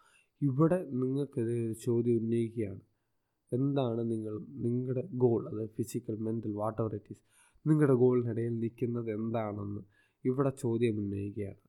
ഇവിടെ 0.41 0.79
നിങ്ങൾക്കെതിരെ 0.91 1.73
ചോദ്യം 1.73 2.17
ഉന്നയിക്കുകയാണ്. 2.17 2.81
എന്താണ് 3.53 4.11
നിങ്ങൾ 4.11 4.33
നിങ്ങളുടെ 4.65 5.03
ഗോൾ 5.13 5.47
അത് 5.49 5.69
physical 5.69 6.15
mental 6.15 6.51
whatever 6.81 6.95
it 6.95 7.11
is 7.11 7.23
നിങ്ങളുടെ 7.67 7.93
ഗോളിനിടയിൽ 7.93 8.59
നിൽക്കുന്നത് 8.59 9.11
എന്താണെന്ന് 9.11 9.81
ഇവിടെ 10.25 10.49
ചോദ്യം 10.49 10.97
ഉന്നയിക്കുകയാണ്. 10.97 11.61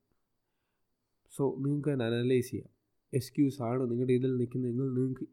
സോ 1.37 1.57
നിങ്ങൾക്ക് 1.59 1.89
അതിനെ 1.89 2.05
അനലൈസ് 2.05 2.51
ചെയ്യാം. 2.51 2.71
എക്സ്ക്യൂസ് 3.13 3.63
ആണ് 3.63 3.91
നിങ്ങളുടെ 3.91 4.13
ഇതിൽ 4.13 4.37
നിൽക്കുന്നതെങ്കിൽ 4.37 4.89
നിങ്ങൾക്ക് 4.95 5.27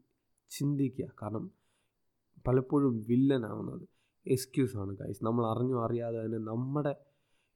ചിന്തിക്കുക. 0.50 1.08
കാരണം 1.22 1.50
പലപ്പോഴും 2.46 3.04
വില്ലനാവുന്നത് 3.08 3.86
എക്സ്ക്യൂസാണ് 4.26 4.96
കാഴ്ച 4.96 5.18
നമ്മൾ 5.22 5.44
അറിഞ്ഞോ 5.46 5.84
അറിയാതെ 5.84 6.18
തന്നെ 6.26 6.38
നമ്മുടെ 6.38 6.92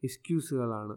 എക്സ്ക്യൂസുകളാണ് 0.02 0.94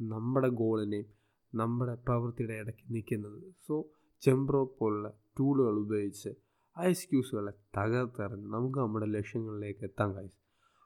നമ്മുടെ 0.00 0.48
ഗോളിനെയും 0.48 1.21
നമ്മുടെ 1.54 1.94
പ്രവൃത്തിയുടെ 1.94 2.54
ഇടയ്ക്ക് 2.54 2.94
നിൽക്കുന്നത്. 2.94 3.52
സോ 3.66 3.74
ചെമ്പ്രോ 4.22 4.64
പോലുള്ള 4.78 5.08
ടൂളുകൾ 5.38 5.74
ഉപയോഗിച്ച് 5.78 6.30
ആ 6.76 6.82
എക്സ്ക്യൂസുകളെ 6.82 7.52
തകർത്തെറിഞ്ഞ് 7.76 8.48
നമുക്ക് 8.48 8.78
നമ്മുടെ 8.78 9.06
ലക്ഷ്യങ്ങളിലേക്ക് 9.06 9.84
എത്താൻ 9.84 10.10
കഴിയും. 10.16 10.38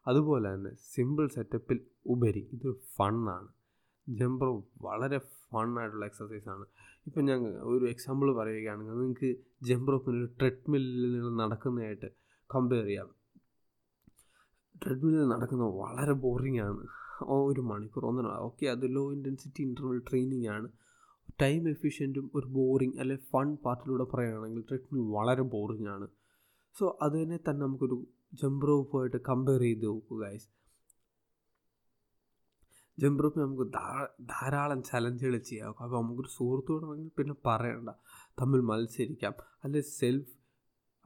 അതുപോലെ 0.06 0.54
തന്നെ 0.54 0.72
സിമ്പിൾ 0.92 1.26
സെറ്റപ്പിൽ 1.28 1.78
ഉപരി 2.06 2.42
ഇത് 2.56 2.68
ഫണ്ണാണ് 2.96 3.48
ജംപ്രോ 4.08 4.50
വളരെ 4.82 5.18
ഫണ്ണായിട്ടുള്ള 5.50 6.04
എക്സസൈസാണ് 6.06 6.64
ഇപ്പം 7.06 7.24
ഞാൻ 7.24 7.40
ഒരു 7.72 7.84
എക്സാമ്പിൾ 7.86 8.28
പറയുകയാണെങ്കിൽ 8.34 8.92
നിങ്ങൾക്ക് 8.92 9.30
ജംപ്രോ 9.62 9.98
പിന്നെ 9.98 10.18
ഒരു 10.20 10.30
ട്രെഡ്മില്ലിൽ 10.40 11.12
നിങ്ങൾ 11.12 11.32
നടക്കുന്നതായിട്ട് 11.44 12.08
കമ്പയർ 12.50 12.84
ചെയ്യാം. 12.84 13.08
ട്രെഡ്മില്ലിൽ 14.82 15.28
നടക്കുന്നത് 15.28 15.74
വളരെ 15.74 16.12
ബോറിംഗ് 16.12 16.60
ആണ്. 16.60 16.84
ഒരു 17.24 17.60
മണിക്കൂർ. 17.60 18.04
ഒന്നര 18.06 18.26
ഓക്കെ 18.26 18.66
അത് 18.66 18.94
ലോ 18.94 19.12
ഇന്റൻസിറ്റി 19.12 19.62
ഇന്റർവൽ 19.62 19.98
ട്രെയിനിങ് 20.10 20.48
ആണ്. 20.48 20.68
ടൈം 21.42 21.68
എഫിഷ്യന്റും 21.68 22.30
ഒരു 22.34 22.46
ബോറിങ് 22.46 22.98
അല്ലെ 23.00 23.16
ഫൺ 23.16 23.56
പാർട്ടിലൂടെ 23.56 24.04
പറയുകയാണെങ്കിൽ 24.04 24.60
ട്രെഡ്മിൽ 24.60 25.00
വളരെ 25.00 25.42
ബോറിങ് 25.42 25.88
ആണ്. 25.88 26.08
സോ 26.78 26.98
അതിനെ 27.02 27.36
തന്നെ 27.36 27.66
നമുക്കൊരു 27.66 28.06
ജമ്പ് 28.32 28.66
റോപ്പുമായിട്ട് 28.68 29.16
കമ്പയർ 29.28 29.60
ചെയ്ത് 29.60 29.84
നോക്കുക 29.84 30.22
ഗൈസ് 30.22 30.48
ജമ്പ് 32.98 33.22
റോപ്പിൽ 33.22 33.40
നമുക്ക് 33.40 33.72
ധാരാളം 34.20 34.82
ചലഞ്ചുകൾ 34.82 35.38
ചെയ്യാം. 35.38 35.68
അപ്പോൾ 35.68 36.02
നമുക്കൊരു 36.02 36.28
സുഹൃത്തുക്കളാണെങ്കിൽ 36.28 37.10
പിന്നെ 37.18 37.34
പറയണ്ട. 37.46 37.90
തമ്മിൽ 38.40 38.60
മത്സരിക്കാം. 38.60 39.34
അല്ലെ 39.64 39.80
സെൽഫ് 39.80 40.36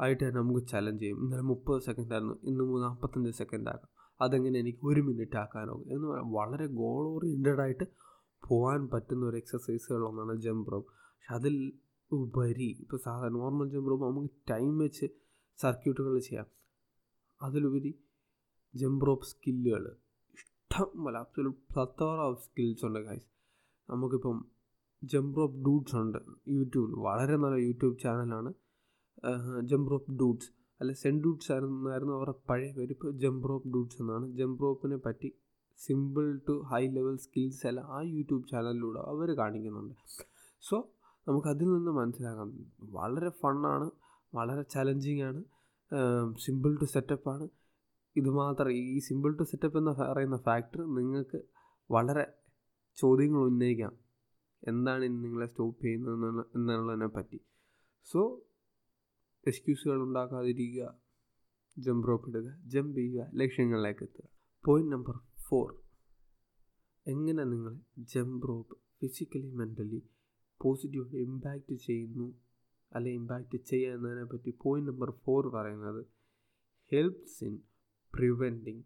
ആയിട്ട് 0.01 0.25
തന്നെ 0.25 0.41
നമുക്ക് 0.41 0.67
ചലഞ്ച് 0.67 1.03
ചെയ്യും. 1.03 1.23
ഇന്നലെ 1.23 1.43
മുപ്പത് 1.43 1.83
സെക്കൻഡ് 1.83 2.13
ആയിരുന്നു. 2.13 2.35
ഇന്ന് 2.45 2.83
നാൽപ്പത്തഞ്ച് 2.83 3.31
സെക്കൻഡ് 3.31 3.69
അതെങ്ങനെ 4.21 4.57
എനിക്ക് 4.59 4.83
ഒരു 4.91 5.01
മിനിറ്റ് 5.01 5.37
ആക്കാനോ 5.37 5.77
എന്ന് 5.95 6.07
പറയാം. 6.09 6.29
വളരെ 6.39 6.67
ഗോൾ 6.81 7.03
ഓറിയന്റഡ് 7.15 7.63
ആയിട്ട് 7.65 7.87
പോകാൻ 8.49 8.81
പറ്റുന്ന 8.93 9.25
ഒരു 9.27 9.37
എക്സസൈസുകളൊന്നാണ് 9.37 10.35
ജമ്പ് 10.47 10.73
റോപ്പ് 10.73 10.89
പക്ഷെ 10.91 11.33
അതിൽ 11.39 11.57
ഉപരി 12.11 12.69
ഇപ്പോൾ 12.83 12.99
സാധാരണ 13.07 13.35
നോർമൽ 13.39 13.67
ജമ്പ് 13.75 13.91
റോപ്പ് 13.91 14.05
നമുക്ക് 14.07 14.31
ടൈം 14.51 14.79
വെച്ച് 14.79 15.07
സർക്യൂട്ടുകൾ 15.59 16.15
ചെയ്യാം. 16.29 16.47
അതിലുപരി 17.41 17.93
ജമ്പ് 18.75 19.07
റോപ്പ് 19.07 19.27
സ്കില്ലുകൾ 19.27 19.85
ഇഷ്ടം 20.35 20.91
പോലെ 21.05 21.19
അബ്സൊല്യൂട്ട് 21.19 21.61
പ്ലത്തോറ 21.73 22.19
ഓഫ് 22.31 22.43
സ്കിൽസ് 22.47 22.85
ഉണ്ട് 22.87 23.01
ഗൈസ് 23.09 23.29
നമുക്കിപ്പം 23.89 24.39
ജമ്പ് 25.03 25.37
റോപ്പ് 25.39 25.59
ഡൂട്ട്സ് 25.67 25.97
ഉണ്ട്. 25.97 26.19
യൂട്യൂബിൽ 26.57 26.95
വളരെ 27.09 27.37
നല്ല 27.37 27.57
യൂട്യൂബ് 27.67 27.97
ചാനലാണ് 27.99 28.51
ജമ്പ് 29.71 29.91
റോപ്പ് 29.93 30.13
ഡൂട്ട്സ് 30.21 30.51
അല്ലെ 30.81 30.95
സെൻ 30.95 31.23
ഡൂട്ട്സ് 31.23 31.53
ആയിരുന്നായിരുന്നു 31.53 32.15
അവരുടെ 32.15 32.35
പഴയ 32.49 32.73
പേര്. 32.73 32.91
ഇപ്പോൾ 32.91 33.11
ജംപ്രോപ്പ് 33.13 33.69
ഡൂട്ട്സ് 33.75 34.03
എന്നാണ്. 34.03 34.37
ജംപ്രോപ്പിനെ 34.37 34.97
പറ്റി 34.97 35.31
simple 35.79 36.41
to 36.49 36.63
high 36.71 36.87
level 36.87 37.17
skills 37.17 37.67
എല്ലാം 37.67 37.87
ആ 37.97 38.01
യൂട്യൂബ് 38.03 38.45
ചാനലിലൂടെ 38.49 39.01
അവർ 39.01 39.37
കാണിക്കുന്നുണ്ട്. 39.37 39.95
സോ 40.61 40.77
നമുക്കതിൽ 41.29 41.69
നിന്ന് 41.73 41.91
മനസ്സിലാക്കാം. 41.91 42.51
വളരെ 42.81 43.31
ഫണ്ണാണ് 43.31 43.91
വളരെ 44.35 44.63
ചലഞ്ചിങ് 44.63 45.23
ആണ് 45.23 45.41
സിമ്പിൾ 46.39 46.77
ടു 46.77 46.85
സെറ്റപ്പാണ് 46.85 47.49
ഇത് 48.17 48.29
മാത്രം 48.31 48.73
ഈ 48.73 48.99
സിമ്പിൾ 48.99 49.33
ടു 49.37 49.43
സെറ്റപ്പ് 49.43 49.79
എന്ന് 49.79 49.91
പറയുന്ന 49.91 50.37
ഫാക്ടർ 50.37 50.81
നിങ്ങൾക്ക് 50.95 51.39
വളരെ 51.91 52.25
ചോദ്യങ്ങൾ 52.97 53.41
ഉന്നയിക്കാം. 53.41 53.93
എന്താണ് 54.69 55.03
നിങ്ങളെ 55.25 55.47
സ്റ്റോപ്പ് 55.47 55.85
ചെയ്യുന്നത് 55.85 56.45
എന്നുള്ളതിനെ 56.57 57.07
പറ്റി. 57.07 57.41
സോ 58.13 58.21
എക്സ്ക്യൂസുകൾ 59.47 60.03
ഉണ്ടാക്കാതിരിക്കുക. 60.03 60.99
ജമ്പ് 61.79 62.09
റോപ്പ് 62.09 62.29
ഇടുക. 62.29 62.59
ജമ്പ് 62.67 62.97
ചെയ്യുക. 62.99 63.31
ലക്ഷ്യങ്ങളിലേക്ക് 63.35 64.03
എത്തുക. 64.03 64.27
പോയിന്റ് 64.65 64.93
നമ്പർ 64.93 65.15
ഫോർ 65.49 65.83
എങ്ങനെ 67.07 67.45
നിങ്ങൾ 67.45 67.81
jump 67.99 68.49
rope 68.49 68.77
physically 69.01 69.51
mentally 69.51 70.03
positive 70.63 71.17
impact 71.17 71.75
ചെയ്യുന്നു? 71.75 72.35
അല്ലെ 72.93 73.13
ഇമ്പാക്റ്റ് 73.13 73.59
ചെയ്യുക 73.65 73.95
എന്നതിനെ 73.95 74.25
പറ്റി 74.25 74.55
പോയിന്റ് 74.63 74.91
നമ്പർ 74.91 75.11
ഫോർ 75.11 75.49
പറയുന്നത് 75.49 76.07
helps 76.93 77.45
in 77.45 77.59
preventing 78.15 78.83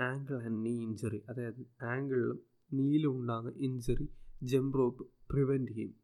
ankle 0.00 0.42
and 0.42 0.66
knee 0.66 0.82
injury 0.82 1.22
അതായത് 1.28 1.84
ആങ്കിളിലും 1.84 2.40
നീലും 2.72 3.18
ഉണ്ടാകുന്ന 3.18 3.58
ഇഞ്ചറി 3.58 4.08
ജമ്പ് 4.42 4.78
റോപ്പ് 4.78 5.06
പ്രിവെന്റ് 5.30 5.72
ചെയ്യും. 5.72 6.01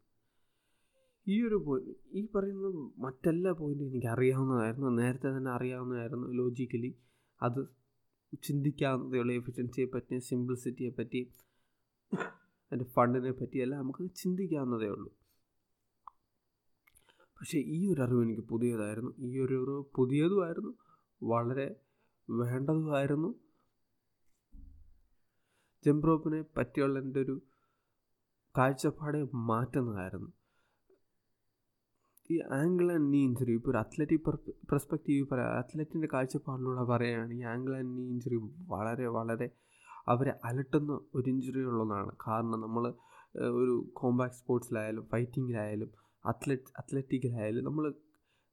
ഈ 1.28 1.46
ഒരു 1.46 1.54
പോയിന്റ് 1.54 1.90
ഈ 2.12 2.28
പറയുന്ന 2.34 2.90
മറ്റെല്ലാ 2.98 3.52
പോയിന്റും 3.52 3.86
എനിക്ക് 3.86 4.06
അറിയാവുന്നതായിരുന്നു 4.06 4.90
നേരത്തെ 4.90 5.36
തന്നെ 5.36 5.50
അറിയാവുന്നതായിരുന്നു 5.50 6.28
ലോജിക്കലി 6.28 6.98
അത് 7.42 7.68
ചിന്തിക്കാവുന്നതേ 8.42 9.18
ഉള്ളൂ 9.18 9.34
എഫിഷ്യൻസിയെ 9.34 9.86
പറ്റി 9.86 10.18
സിംപ്ലിസിറ്റിയെ 10.18 10.90
പറ്റി 10.90 11.32
അതിന്റെ 12.14 12.84
ഫണ്ടിനെ 12.84 13.32
പറ്റിയെല്ലാം 13.32 13.82
നമുക്ക് 13.82 14.14
ചിന്തിക്കാവുന്നതേ 14.14 14.86
ഉള്ളൂ. 14.86 15.12
പക്ഷേ 17.40 17.58
ഈ 17.58 17.92
ഒരു 17.92 18.00
അറിവ് 18.02 18.22
എനിക്ക് 18.22 18.42
പുതിയതായിരുന്നു. 18.42 19.14
ഈ 19.18 19.38
ഒരു 19.38 19.54
അറിവ് 19.54 19.84
പുതിയതുമായിരുന്നു. 19.96 20.74
വളരെ 21.22 21.76
വേണ്ടതുമായിരുന്നു. 22.30 23.34
ജംപ്രോപ്പിനെ 25.86 26.44
പറ്റിയുള്ള 26.56 26.98
എന്റെ 26.98 27.20
ഒരു 27.20 27.42
കാഴ്ചപ്പാടെ 28.58 29.26
മാറ്റുന്നതായിരുന്നു. 29.34 30.37
ഈ 32.30 32.36
ആംഗിൾ 32.58 32.86
ആൻഡ് 32.94 33.08
നീ 33.12 33.20
ഇഞ്ചുറി 33.26 33.52
ഇപ്പോൾ 33.58 33.70
ഒരു 33.72 33.78
അത്ലറ്റിക് 33.82 34.24
പെർസ്പെക്റ്റീവ് 34.70 35.22
പറയാം 35.30 35.52
അത്ലറ്റിന്റെ 35.60 36.08
കാഴ്ചപ്പാടിലൂടെ 36.14 36.84
പറയുകയാണെങ്കിൽ 36.90 37.46
ആംഗിൾ 37.54 37.74
ആൻഡ് 37.78 37.92
നീ 37.98 38.04
ഇഞ്ചുറി 38.14 38.38
വളരെ 38.72 39.06
വളരെ 39.16 39.48
അവരെ 40.12 40.32
അലട്ടുന്ന 40.48 40.92
ഒരു 41.16 41.26
ഇഞ്ചുറി 41.32 41.62
ഉള്ളതാണ്. 41.70 42.12
കാരണം 42.26 42.58
നമ്മൾ 42.66 42.84
ഒരു 43.60 43.74
കോമ്പാക്ട് 44.00 44.38
സ്പോർട്സിലായാലും 44.38 45.04
ഫൈറ്റിങ്ങിലായാലും 45.12 45.90
അത്ലറ്റ് 46.24 46.70
അത്ലറ്റിക്കിലായാലും 46.80 47.64
നമ്മൾ 47.68 47.84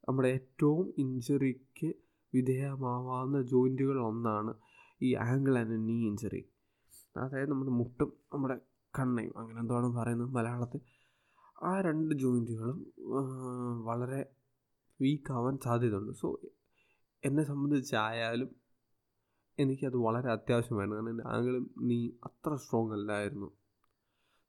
നമ്മുടെ 0.07 0.29
ഏറ്റവും 0.37 0.87
ഇഞ്ചുറിക്ക് 1.03 1.89
വിധേയമാവാവുന്ന 2.33 3.39
ജോയിന്റുകൾ 3.51 3.97
ഒന്നാണ് 4.09 4.51
ഈ 5.01 5.09
ആംഗിൾ 5.27 5.55
ആൻഡ് 5.61 5.77
നീ 5.87 5.95
ഇഞ്ചുറി 6.09 6.41
അതായത് 7.15 7.51
നമ്മുടെ 7.51 7.73
മുട്ടും 7.81 8.09
നമ്മുടെ 8.33 8.55
കണ്ണയും 8.93 9.33
അങ്ങനെ 9.41 9.59
എന്താണ് 9.63 9.87
പറയുന്നത് 9.97 10.31
മലയാളത്തിൽ. 10.37 10.81
ആ 11.61 11.81
രണ്ട് 11.81 12.15
ജോയിന്റുകളും 12.15 12.79
വളരെ 13.85 14.21
വീക്കാവാൻ 15.01 15.57
സാധ്യതയുണ്ട്. 15.63 16.11
സോ 16.11 16.27
എന്നെ 17.23 17.43
സംബന്ധിച്ചായാലും 17.43 18.49
എനിക്കത് 19.59 19.97
വളരെ 19.97 20.29
അത്യാവശ്യമായിരുന്നു 20.31 20.97
കാരണം 20.97 21.09
എന്റെ 21.09 21.23
ആംഗിളും 21.27 21.65
നീ 21.81 22.09
അത്ര 22.23 22.55
സ്ട്രോങ് 22.55 22.93
അല്ലായിരുന്നു. 22.93 23.49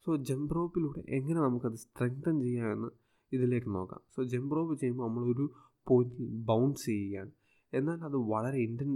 സോ 0.07 0.17
ജംപ് 0.17 0.55
റോപ്പിലൂടെ 0.55 1.01
എങ്ങനെ 1.09 1.41
നമുക്കത് 1.41 1.75
സ്ട്രെങ്തൻ 1.75 2.41
ചെയ്യാമെന്ന് 2.41 2.89
ഇതിലേക്ക് 3.33 3.71
നോക്കാം. 3.75 4.01
സോ 4.17 4.23
ജംപ് 4.23 4.57
റോപ്പ് 4.57 4.81
ചെയ്യുമ്പോൾ 4.81 5.07
നമ്മളൊരു 5.09 5.47
പോയിന്റിൽ 5.89 6.27
ബൗൺസ് 6.51 6.87
ചെയ്യുകയാണ്. 6.87 7.33
എന്നാൽ 7.73 7.99
അത് 8.05 8.17
വളരെ 8.33 8.59
ഇന്റൻ 8.59 8.91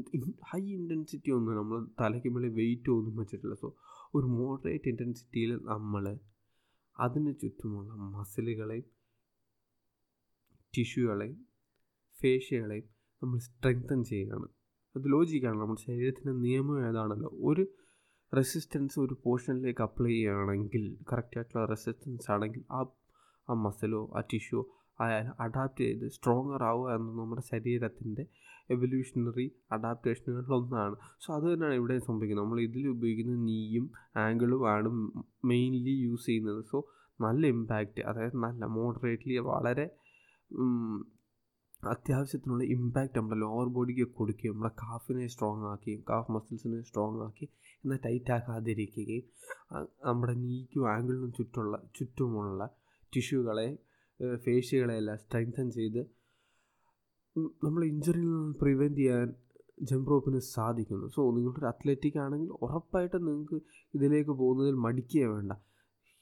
ഹൈ 0.50 0.62
ഇന്റൻസിറ്റി 0.74 1.30
ഒന്നും 1.30 1.56
നമ്മൾ 1.56 1.86
തലയ്ക്ക് 2.00 2.28
മേളിൽ 2.28 2.52
വെയിറ്റ് 2.54 2.90
ഒന്നും 2.90 3.16
വെച്ചിട്ടില്ല. 3.16 3.54
സോ 3.54 3.68
ഒരു 4.14 4.26
മോഡറേറ്റ് 4.26 4.88
ഇന്റൻസിറ്റിയിൽ 4.88 5.52
നമ്മൾ 5.72 6.18
അതിന് 6.98 7.34
ചുറ്റുമുള്ള 7.42 7.92
മസിലുകളെയും 7.92 8.86
ടിഷ്യൂകളെയും 10.74 11.46
ഫേഷ്യകളെയും 12.20 12.88
നമ്മൾ 13.22 13.38
സ്ട്രെങ്തൻ 13.38 14.04
ചെയ്യുകയാണ് 14.04 14.48
അത് 14.96 15.12
ലോജിക്കാണ്. 15.12 15.60
നമ്മുടെ 15.60 15.80
ശരീരത്തിന്റെ 15.80 16.32
നിയമം 16.32 16.88
ഏതാണല്ലോ? 16.88 17.30
ഒരു 17.42 17.64
റെസിസ്റ്റൻസ് 18.32 19.00
ഒരു 19.00 19.14
പോർഷനിലേക്ക് 19.24 19.82
അപ്ലൈ 19.82 20.10
ചെയ്യുകയാണെങ്കിൽ 20.10 20.98
കറക്റ്റായിട്ടുള്ള 21.12 21.66
റെസിസ്റ്റൻസ് 21.66 22.30
ആണെങ്കിൽ 22.30 22.64
ആ 22.70 22.80
ആ 23.48 23.52
മസിലോ 23.52 24.10
ആ 24.16 24.20
ടിഷ്യൂ 24.20 24.60
ആയാലും 24.60 24.79
അഡാപ്റ്റ് 25.44 25.84
ചെയ്ത് 25.84 26.06
സ്ട്രോങ്ങർ 26.16 26.62
ആവുക 26.70 26.88
എന്നത് 26.96 27.16
നമ്മുടെ 27.20 27.42
ശരീരത്തിന്റെ 27.50 28.24
എവല്യൂഷണറി 28.74 29.46
അഡാപ്റ്റേഷനുകളിലൊന്നാണ് 29.74 30.94
സോ 31.22 31.28
അത് 31.36 31.46
തന്നെയാണ് 31.52 31.76
ഇവിടെ 31.80 31.94
സംഭവിക്കുന്നത്. 32.08 32.44
നമ്മൾ 32.44 32.60
ഇതിൽ 32.66 32.84
ഉപയോഗിക്കുന്ന 32.94 33.36
നീയും 33.48 33.86
ആംഗിളും 34.24 34.62
ആണ് 34.74 34.90
മെയിൻലി 35.50 35.94
യൂസ് 36.06 36.26
ചെയ്യുന്നത്. 36.26 36.60
സോ 36.70 36.78
നല്ല 37.20 37.42
ഇമ്പാക്റ്റ് 37.54 38.02
അതായത് 38.10 38.36
നല്ല 38.46 38.64
മോഡറേറ്റ്ലി 38.76 39.38
വളരെ 39.50 39.86
അത്യാവശ്യത്തിനുള്ള 41.92 42.64
ഇമ്പാക്റ്റ് 42.74 43.16
നമ്മുടെ 43.18 43.36
ലോവർ 43.42 43.68
ബോഡിക്ക് 43.76 44.06
കൊടുക്കുകയും 44.16 44.54
നമ്മുടെ 44.54 44.72
കാഫിനെ 44.82 45.26
സ്ട്രോങ് 45.34 45.66
ആക്കുകയും 45.72 46.00
കാഫ് 46.10 46.32
മസിൽസിനെ 46.34 46.80
സ്ട്രോങ് 46.88 47.20
ആക്കി 47.26 47.46
എന്നാൽ 47.84 48.00
ടൈറ്റ് 48.06 48.32
ആക്കാതിരിക്കുകയും 48.36 49.24
നമ്മുടെ 50.06 50.34
നീക്കും 50.42 50.84
ആംഗിളിനും 50.94 51.30
ചുറ്റുള്ള 51.38 51.76
ചുറ്റുമുള്ള 51.98 52.62
ടിഷ്യൂകളെ 53.12 53.68
ഫേഷ്യകളെല്ലാം 54.44 55.18
സ്ട്രെങ്തൻ 55.18 55.70
ചെയ്ത് 55.70 56.02
നമ്മൾ 57.64 57.82
ഇഞ്ചറിയിൽ 57.84 58.28
നിന്ന് 58.30 58.54
പ്രിവെന്റ് 58.62 59.00
ചെയ്യാൻ 59.00 59.28
ജമ്പ് 59.88 60.10
റോപ്പിന് 60.10 60.40
സാധിക്കുന്നു. 60.54 61.06
സോ 61.08 61.20
നിങ്ങളുടെ 61.36 61.60
ഒരു 61.60 61.66
അത്ലറ്റിക് 61.66 62.18
ആണെങ്കിൽ 62.18 62.50
ഉറപ്പായിട്ടും 62.64 63.22
നിങ്ങൾക്ക് 63.24 63.58
ഇതിലേക്ക് 63.94 64.30
പോകുന്നതിൽ 64.30 64.74
മടിക്കുക 64.86 65.26
വേണ്ട. 65.26 65.52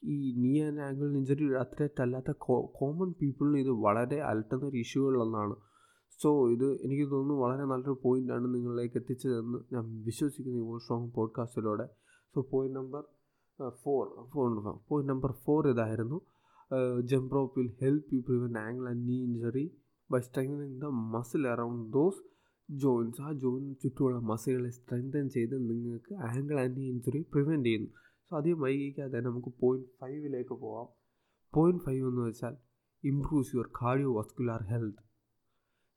ഈ 0.02 0.16
knee 0.42 0.52
and 0.66 0.82
ankle 0.88 1.16
injury 1.20 1.46
athlete 1.62 2.02
അല്ലാത്ത 2.04 2.32
കോമൺ 2.78 3.10
പീപ്പിളിന് 3.20 3.58
ഇത് 3.58 3.72
വളരെ 3.86 4.18
അലട്ടുന്ന 4.30 4.64
ഒരു 4.66 4.76
ഇഷ്യൂകളിലൊന്നാണ് 4.76 5.56
സോ 6.20 6.30
ഇത് 6.54 6.68
എനിക്ക് 6.84 7.06
തോന്നുന്നു 7.12 7.34
വളരെ 7.44 7.64
നല്ലൊരു 7.72 7.96
പോയിന്റാണ് 8.04 8.46
നിങ്ങളിലേക്ക് 8.54 8.96
എത്തിച്ചതെന്ന് 8.96 9.58
ഞാൻ 9.74 9.84
വിശ്വസിക്കുന്നു 10.06 10.60
ഈ 10.60 10.78
strong 10.84 11.10
പോഡ്കാസ്റ്റിലൂടെ 11.16 11.86
so 12.34 12.40
point 12.52 12.76
number 12.78 13.02
four 13.82 14.04
four 14.32 14.48
point 14.88 15.10
number 15.12 15.32
four 15.44 15.62
ഇതായിരുന്നു. 15.70 16.18
Jump 17.10 17.34
rope 17.34 17.54
will 17.58 17.70
help 17.82 18.08
you 18.14 18.20
prevent 18.26 18.58
ankle 18.58 18.86
and 18.88 19.04
knee 19.08 19.16
injury 19.26 19.66
by 20.10 20.20
strengthening 20.26 20.80
the 20.80 20.88
muscle 21.14 21.48
around 21.52 21.84
those 21.96 22.20
joints 22.68 23.20
ആ 23.26 23.28
ജോയിൻ 23.32 23.74
ചുറ്റുമുള്ള 23.82 24.18
മസിലുകളെ 24.30 24.70
സ്ട്രെങ്തൻ 24.70 25.28
ചെയ്ത് 25.28 25.54
നിങ്ങൾക്ക് 25.70 26.12
ആംഗിൾ 26.30 26.56
ആൻഡ് 26.64 26.80
ഇഞ്ചറി 26.92 27.20
പ്രിവെന്റ് 27.32 27.68
ചെയ്യുന്നു. 27.68 27.90
So 28.26 28.36
അധികം 28.36 28.60
വൈകിക്കാതെ 28.60 29.20
നമുക്ക് 29.20 29.50
പോയിന്റ് 29.60 29.88
ഫൈവിലേക്ക് 30.00 30.54
പോവാം. 30.64 30.88
പോയിന്റ് 31.52 31.82
ഫൈവ് 31.84 32.04
എന്ന് 32.08 32.22
വെച്ചാൽ 32.28 32.54
improves 33.04 33.52
your 33.56 33.68
cardiovascular 34.18 34.62
health 34.72 35.02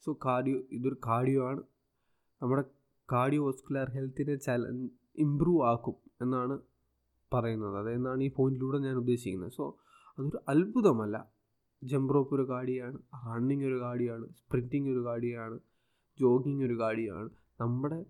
so 0.05 0.11
cardio 0.25 0.57
ഇതൊരു 0.77 0.97
കാർഡിയോ 1.07 1.41
ആണ്. 1.49 1.61
നമ്മുടെ 2.41 2.63
കാർഡിയോ 3.09 3.41
വസ്കുലാർ 3.49 3.87
ഹെൽത്തിനെ 3.95 4.35
ചല 4.35 4.61
ഇമ്പ്രൂവ് 5.25 5.63
ആക്കും 5.71 5.95
എന്നാണ് 6.21 6.55
പറയുന്നത്. 7.31 7.75
അതെന്നാണ് 7.81 8.23
ഈ 8.23 8.31
പോയിന്റിലൂടെ 8.37 8.79
ഞാൻ 8.87 8.95
ഉദ്ദേശിക്കുന്നത്. 9.03 9.53
സോ 9.59 9.65
അതൊരു 10.21 10.39
അത്ഭുതമല്ല. 10.49 11.17
ജമ്പ് 11.83 12.13
റോപ്പ് 12.13 12.35
ഒരു 12.35 12.49
കാടിയാണ് 12.49 12.97
റണ്ണിങ് 13.27 13.65
ഒരു 13.65 13.81
കാടിയാണ് 13.81 14.25
സ്പ്രിന്റിങ് 14.29 14.89
ഒരു 14.89 15.05
കാടിയാണ് 15.05 15.59
ജോഗിങ് 16.19 16.63
ഒരു 16.63 16.79
കാടിയാണ്. 16.79 17.29
നമ്മുടെ 17.59 18.05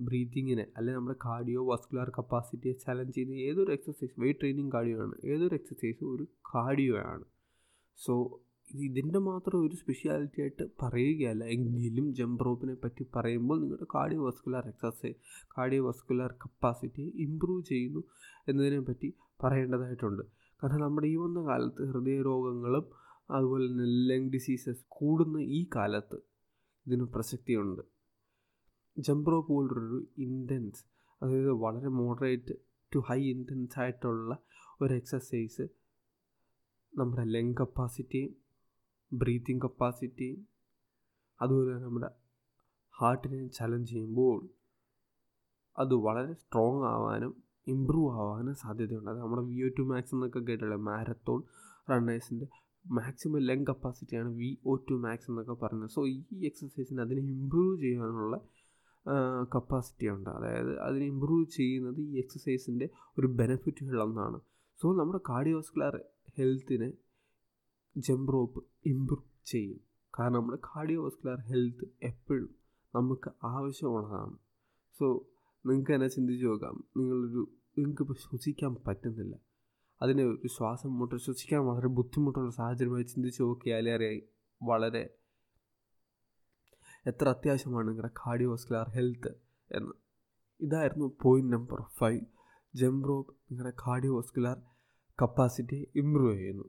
ബ്രീത്തിങ്ങിനെ 0.00 0.66
അല്ലെങ്കിൽ 0.76 1.00
നമ്മുടെ 1.00 1.18
കാർഡിയോ 1.24 1.60
വസ്കുലാർ 1.72 2.08
കപ്പാസിറ്റിയെ 2.18 2.74
ചലഞ്ച് 2.74 3.14
ചെയ്യുന്ന 3.14 3.34
ഏതൊരു 3.34 3.72
എക്സസൈസ് 3.72 4.20
വെയിറ്റ് 4.20 4.40
ട്രെയിനിങ് 4.40 4.72
കാർഡിയോ 4.72 5.02
ആണ് 5.02 5.14
ഏതൊരു 5.24 5.54
എക്സസൈസ് 5.54 6.04
ഒരു 6.04 6.24
കാർഡിയോ 6.54 6.96
ആണ് 6.96 7.24
സോ 7.96 8.40
ഇത് 8.74 8.82
ഇതിന്റെ 8.82 9.18
മാത്രം 9.18 9.66
ഒരു 9.66 9.76
സ്പെഷ്യാലിറ്റി 9.76 10.40
ആയിട്ട് 10.40 10.64
പറയുകയല്ല. 10.82 11.44
എങ്കിലും 11.44 12.14
ജമ്പ് 12.14 12.44
റോപ്പിനെ 12.44 12.74
പറ്റി 12.74 13.04
പറയുമ്പോൾ 13.16 13.60
നിങ്ങളുടെ 13.60 13.86
cardiovascular 14.26 14.66
exercise 14.66 15.16
cardiovascular 15.88 16.32
capacity 16.32 17.12
improve 17.16 17.64
ചെയ്യുന്നു 17.64 18.02
എന്നതിനെ 18.48 18.80
പറ്റി 18.80 19.14
പറയേണ്ടതായിട്ടുണ്ട്. 19.44 20.35
കാരണം 20.62 20.80
നമ്മുടെ 20.80 21.06
ഈ 21.06 21.16
വന്ന 21.16 21.44
കാലത്ത് 21.46 21.88
ഹൃദയരോഗങ്ങളും 21.88 22.84
അതുപോലെ 23.30 23.66
തന്നെ 23.66 23.84
ലങ് 23.84 24.30
ഡിസീസസ് 24.30 24.84
കൂടുന്ന 24.88 25.38
ഈ 25.38 25.68
കാലത്ത് 25.76 26.18
ഇതിന് 26.86 27.02
പ്രസക്തിയുണ്ട്. 27.02 27.82
ജംബ്രോ 28.98 29.42
പോലൊരു 29.42 30.06
ഇന്റൻസ് 30.18 30.82
അതായത് 31.22 31.50
വളരെ 31.50 31.88
മോഡറേറ്റ് 31.88 32.54
ടു 32.94 32.98
ഹൈ 32.98 33.20
ഇന്റൻസ് 33.30 33.78
ആയിട്ടുള്ള 33.80 34.38
ഒരു 34.80 34.94
എക്സസൈസ് 34.94 35.62
നമ്മുടെ 36.98 37.24
ലങ് 37.24 37.54
കപ്പാസിറ്റിയും 37.60 38.32
ബ്രീത്തിങ് 39.12 39.60
കപ്പാസിറ്റിയും 39.60 40.38
അതുപോലെ 41.42 41.78
നമ്മുടെ 41.78 42.10
ഹാർട്ടിനെ 42.94 43.48
ചലഞ്ച് 43.48 43.90
ചെയ്യുമ്പോൾ 43.90 44.38
അത് 45.78 45.94
വളരെ 45.94 46.34
സ്ട്രോങ് 46.34 46.84
ആവാനും 46.86 47.32
ഇമ്പ്രൂവ് 47.66 48.10
ആവാനും 48.14 48.54
സാധ്യതയുണ്ട്. 48.54 49.10
അത് 49.10 49.18
നമ്മുടെ 49.18 49.42
വി 49.42 49.58
ഒ 49.64 49.68
ടു 49.78 49.82
മാക്സ് 49.82 50.14
എന്നൊക്കെ 50.14 50.38
കേട്ടുള്ളത് 50.38 50.80
മാരത്തോൺ 50.80 51.42
റണ്ണേഴ്സിന്റെ 51.90 52.46
മാക്സിമം 52.86 53.40
ലെങ് 53.40 53.66
കപ്പാസിറ്റിയാണ് 53.68 54.28
വി 54.34 54.58
ഒ 54.66 54.74
ടു 54.90 54.94
മാക്സ് 54.94 55.30
എന്നൊക്കെ 55.30 55.52
പറയുന്നത് 55.52 55.90
സോ 55.90 56.06
ഈ 56.06 56.44
എക്സസൈസിന് 56.44 57.00
അതിനെ 57.00 57.20
ഇമ്പ്രൂവ് 57.20 57.80
ചെയ്യാനുള്ള 57.80 58.36
കപ്പാസിറ്റി 59.54 60.06
ഉണ്ട്. 60.08 60.30
അതായത് 60.30 60.78
അതിനെ 60.80 61.04
ഇമ്പ്രൂവ് 61.04 61.46
ചെയ്യുന്നത് 61.46 62.00
ഈ 62.00 62.18
എക്സസൈസിന്റെ 62.18 62.88
ഒരു 63.18 63.26
ബെനിഫിറ്റുകളൊന്നാണ് 63.26 64.38
സോ 64.82 64.96
നമ്മുടെ 64.96 65.20
കാർഡിയോസ്കുലർ 65.28 65.94
ഹെൽത്തിനെ 66.38 66.92
ജംപ് 67.96 68.32
റോപ്പ് 68.32 68.60
ഇമ്പ്രൂവ് 68.86 69.28
ചെയ്യും. 69.46 69.80
കാരണം 70.18 70.36
നമ്മുടെ 70.38 70.58
കാർഡിയോസ്കുലർ 70.66 71.38
ഹെൽത്ത് 71.40 71.86
എപ്പോഴും 72.02 72.50
നമുക്ക് 72.94 73.30
ആവശ്യമുള്ളതാണ്. 73.44 74.36
സോ 74.98 75.06
നിങ്ങൾക്ക് 75.66 75.94
തന്നെ 75.94 76.08
ചിന്തിച്ച് 76.08 76.46
നോക്കാം. 76.46 76.84
നിങ്ങളൊരു 76.96 77.52
നിങ്ങൾക്കിപ്പോൾ 77.78 78.14
ശ്വസിക്കാൻ 78.14 78.76
പറ്റുന്നില്ല. 78.86 79.36
അതിന് 80.02 80.22
ഒരു 80.22 80.48
ശ്വാസം 80.48 80.98
മുട്ടൽ 80.98 81.18
ശ്വസിക്കാൻ 81.18 81.66
വളരെ 81.66 81.86
ബുദ്ധിമുട്ടുള്ള 81.86 82.50
സാഹചര്യമായി 82.50 83.02
ചിന്തിച്ച് 83.02 83.42
നോക്കിയാലേ 83.42 83.94
അറിയാം 83.94 84.20
വളരെ 84.62 85.16
എത്ര 87.06 87.28
അത്യാവശ്യമാണ് 87.28 87.88
നിങ്ങളുടെ 87.88 88.10
കാർഡിയോസ്കുലാർ 88.26 88.88
ഹെൽത്ത് 88.88 89.34
എന്ന്. 89.72 89.92
ഇതായിരുന്നു 90.60 91.16
പോയിന്റ് 91.22 91.52
നമ്പർ 91.52 91.82
ഫൈവ് 91.98 92.20
ജംപ് 92.74 93.10
നിങ്ങളുടെ 93.50 93.72
കാർഡിയോസ്കുലാർ 93.86 94.62
കപ്പാസിറ്റി 95.22 95.92
ഇമ്പ്രൂവ് 95.96 96.36
ചെയ്യുന്നു. 96.36 96.64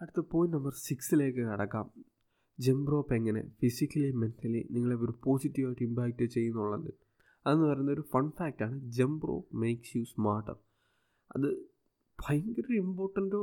അടുത്ത 0.00 0.26
പോയിന്റ് 0.30 0.56
നമ്പർ 0.56 0.72
സിക്സിലേക്ക് 0.76 1.38
കടക്കാം. 1.38 1.90
ജംപ് 2.58 3.14
എങ്ങനെ 3.14 3.48
ഫിസിക്കലി 3.60 4.10
മെന്റലി 4.10 4.68
നിങ്ങളെ 4.70 4.96
ഒരു 4.96 5.20
പോസിറ്റീവായിട്ട് 5.24 5.82
ഇമ്പാക്റ്റ് 5.82 6.24
ചെയ്യുന്നുള്ളത്. 6.24 7.09
അതെന്ന് 7.46 7.66
പറയുന്ന 7.66 7.92
ഒരു 7.92 8.04
fun 8.12 8.30
ഫാക്റ്റാണ് 8.30 8.80
jump 8.90 9.28
rope 9.28 9.56
makes 9.56 9.98
you 9.98 10.02
smarter 10.02 10.56
അത് 11.30 11.48
ഭയങ്കര 12.18 12.72
ഇമ്പോർട്ടന്റോ 12.74 13.42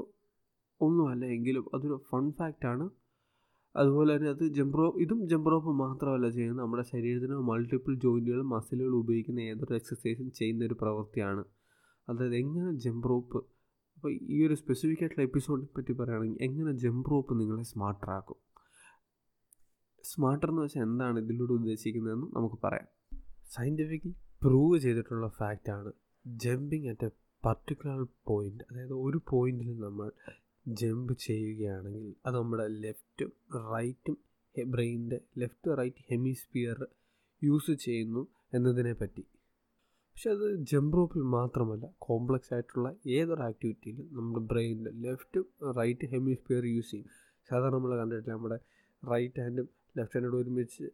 ഒന്നുമല്ല 0.82 1.26
എങ്കിലും 1.26 1.66
അതൊരു 1.74 2.06
ഫൺ 2.10 2.32
ഫാക്റ്റാണ് 2.32 2.86
അതുപോലെ 3.76 4.16
തന്നെ 4.16 4.30
അത് 4.30 4.44
ജംപ് 4.48 4.78
റോപ്പ് 4.78 5.02
ഇതും 5.02 5.20
ജംപ് 5.28 5.52
റോപ്പ് 5.52 5.72
മാത്രമല്ല 5.72 6.30
ചെയ്യുന്നത്. 6.30 6.64
നമ്മുടെ 6.64 6.84
ശരീരത്തിന് 6.84 7.36
മൾട്ടിപ്പിൾ 7.50 7.94
ജോയിന്റുകളും 7.96 8.50
മസിലുകളും 8.50 9.00
ഉപയോഗിക്കുന്ന 9.00 9.42
ഏതൊരു 9.42 9.74
എക്സസൈസും 9.76 10.32
ചെയ്യുന്ന 10.32 10.66
ഒരു 10.66 10.74
പ്രവൃത്തിയാണ്. 10.74 11.44
അതായത് 12.08 12.36
എങ്ങനെ 12.36 12.72
ജംപ് 12.86 13.10
റോപ്പ് 13.10 13.40
അപ്പോൾ 13.98 14.12
ഈ 14.12 14.46
ഒരു 14.48 14.54
സ്പെസിഫിക് 14.54 15.02
ആയിട്ടുള്ള 15.04 15.24
എപ്പിസോഡിനെ 15.24 15.70
പറ്റി 15.78 15.94
പറയുകയാണെങ്കിൽ 15.94 16.44
എങ്ങനെ 16.44 16.72
ജംപ് 16.72 17.10
റോപ്പ് 17.12 17.40
നിങ്ങളെ 17.40 17.64
സ്മാർട്ടറാക്കും 17.64 18.40
സ്മാർട്ടർ 20.04 20.50
എന്ന് 20.50 20.62
വെച്ചാൽ 20.62 20.82
എന്താണ് 20.82 21.20
ഇതിലൂടെ 21.20 21.54
ഉദ്ദേശിക്കുന്നതെന്ന് 21.54 22.28
നമുക്ക് 22.36 22.58
പറയാം. 22.64 22.97
സയന്റിഫിക്കലി 23.52 24.16
പ്രൂവ് 24.42 24.78
ചെയ്തിട്ടുള്ള 24.80 25.28
ഫാക്റ്റാണ് 25.40 25.92
jumping 26.26 26.90
at 26.90 27.06
a 27.06 27.12
particular 27.44 28.00
point 28.24 28.64
അതായത് 28.70 28.96
ഒരു 29.06 29.20
പോയിന്റിൽ 29.32 29.72
നമ്മൾ 29.80 30.08
ജമ്പ് 30.66 31.14
ചെയ്യുകയാണെങ്കിൽ 31.26 32.16
അത് 32.26 32.36
നമ്മുടെ 32.36 32.66
ലെഫ്റ്റും 32.86 33.32
റൈറ്റും 33.74 34.18
ബ്രെയിനിന്റെ 34.56 35.18
ലെഫ്റ്റ് 35.38 35.78
റൈറ്റ് 35.78 36.04
ഹെമിസ്ഫിയർ 36.10 36.78
യൂസ് 37.42 37.72
ചെയ്യുന്നു 37.84 38.24
എന്നതിനെ 38.54 38.94
പറ്റി. 38.94 39.24
പക്ഷെ 40.12 40.30
അത് 40.30 40.46
ജമ്പ് 40.72 40.98
റോപ്പിൽ 40.98 41.24
മാത്രമല്ല 41.36 41.86
കോംപ്ലക്സ് 41.98 42.54
ആയിട്ടുള്ള 42.54 42.88
ഏതൊരു 43.18 43.42
ആക്ടിവിറ്റിയിലും 43.42 44.08
നമ്മുടെ 44.16 44.46
ബ്രെയിനിന്റെ 44.52 44.92
ലെഫ്റ്റും 45.06 45.46
റൈറ്റ് 45.80 46.08
ഹെമിസ്ഫിയർ 46.14 46.66
യൂസ് 46.76 46.92
ചെയ്യും. 46.92 47.10
സാധാരണ 47.50 47.76
നമ്മൾ 47.76 47.92
കണ്ടിട്ടില്ല 48.00 48.34
നമ്മുടെ 48.34 48.58
റൈറ്റ് 49.04 49.42
ഹാൻഡും 49.44 49.68
ലെഫ്റ്റ് 49.96 50.18
ഹാൻഡും 50.18 50.40
ഒരുമിച്ച് 50.42 50.86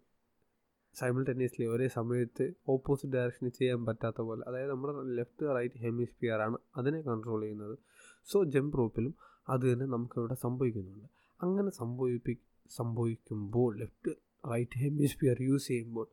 സൈമിൾട്ടേനിയസ്ലി 0.99 1.65
ഒരേ 1.65 1.88
സമയത്ത് 1.88 2.53
ഓപ്പോസിറ്റ് 2.69 3.13
ഡയറക്ഷനിൽ 3.13 3.49
ചെയ്യാൻ 3.49 3.86
പറ്റാത്ത 3.86 4.21
പോലെ 4.21 4.43
അതായത് 4.47 4.69
നമ്മുടെ 4.69 5.15
ലെഫ്റ്റ് 5.17 5.56
റൈറ്റ് 5.56 5.79
ഹെമിസ്ഫിയർ 5.79 6.41
ആണ് 6.41 6.58
അതിനെ 6.77 7.01
കൺട്രോൾ 7.01 7.41
ചെയ്യുന്നത്. 7.41 7.77
സോ 8.23 8.43
ജംപ് 8.43 8.77
റോപ്പിലും 8.77 9.15
അത് 9.49 9.73
തന്നെ 9.73 9.86
നമുക്കിവിടെ 9.86 10.34
സംഭവിക്കുന്നുണ്ട്. 10.34 11.08
അങ്ങനെ 11.41 11.69
സംഭവിപ്പി 11.69 12.39
സംഭവിക്കുമ്പോൾ 12.69 13.79
ലെഫ്റ്റ് 13.79 14.12
റൈറ്റ് 14.51 14.79
ഹെമിസ്ഫിയർ 14.79 15.41
യൂസ് 15.41 15.67
ചെയ്യുമ്പോൾ 15.67 16.08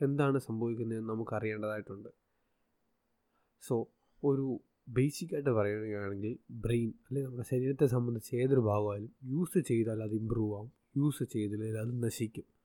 എന്താണ് 0.00 0.38
സംഭവിക്കുന്നതെന്ന് 0.38 1.08
നമുക്ക് 1.08 1.34
അറിയേണ്ടതായിട്ടുണ്ട്. 1.34 2.08
സോ 3.62 3.88
ഒരു 4.24 4.60
ബേസിക്കായിട്ട് 4.88 5.50
പറയുകയാണെങ്കിൽ 5.50 6.38
ബ്രെയിൻ 6.50 6.92
അല്ലെങ്കിൽ 7.08 7.28
നമ്മുടെ 7.28 7.48
ശരീരത്തെ 7.50 7.86
സംബന്ധിച്ച് 7.86 8.36
ഏതൊരു 8.36 8.60
ഭാഗമായാലും 8.60 9.14
യൂസ് 9.24 9.58
ചെയ്താൽ 9.58 10.02
അത് 10.02 10.14
ഇമ്പ്രൂവ് 10.14 10.56
ആവും. 10.56 10.72
യൂസ് 10.96 11.24
ചെയ്തില്ലെങ്കിൽ 11.24 11.78
അത് 11.78 12.02
നശിക്കും. 12.04 12.55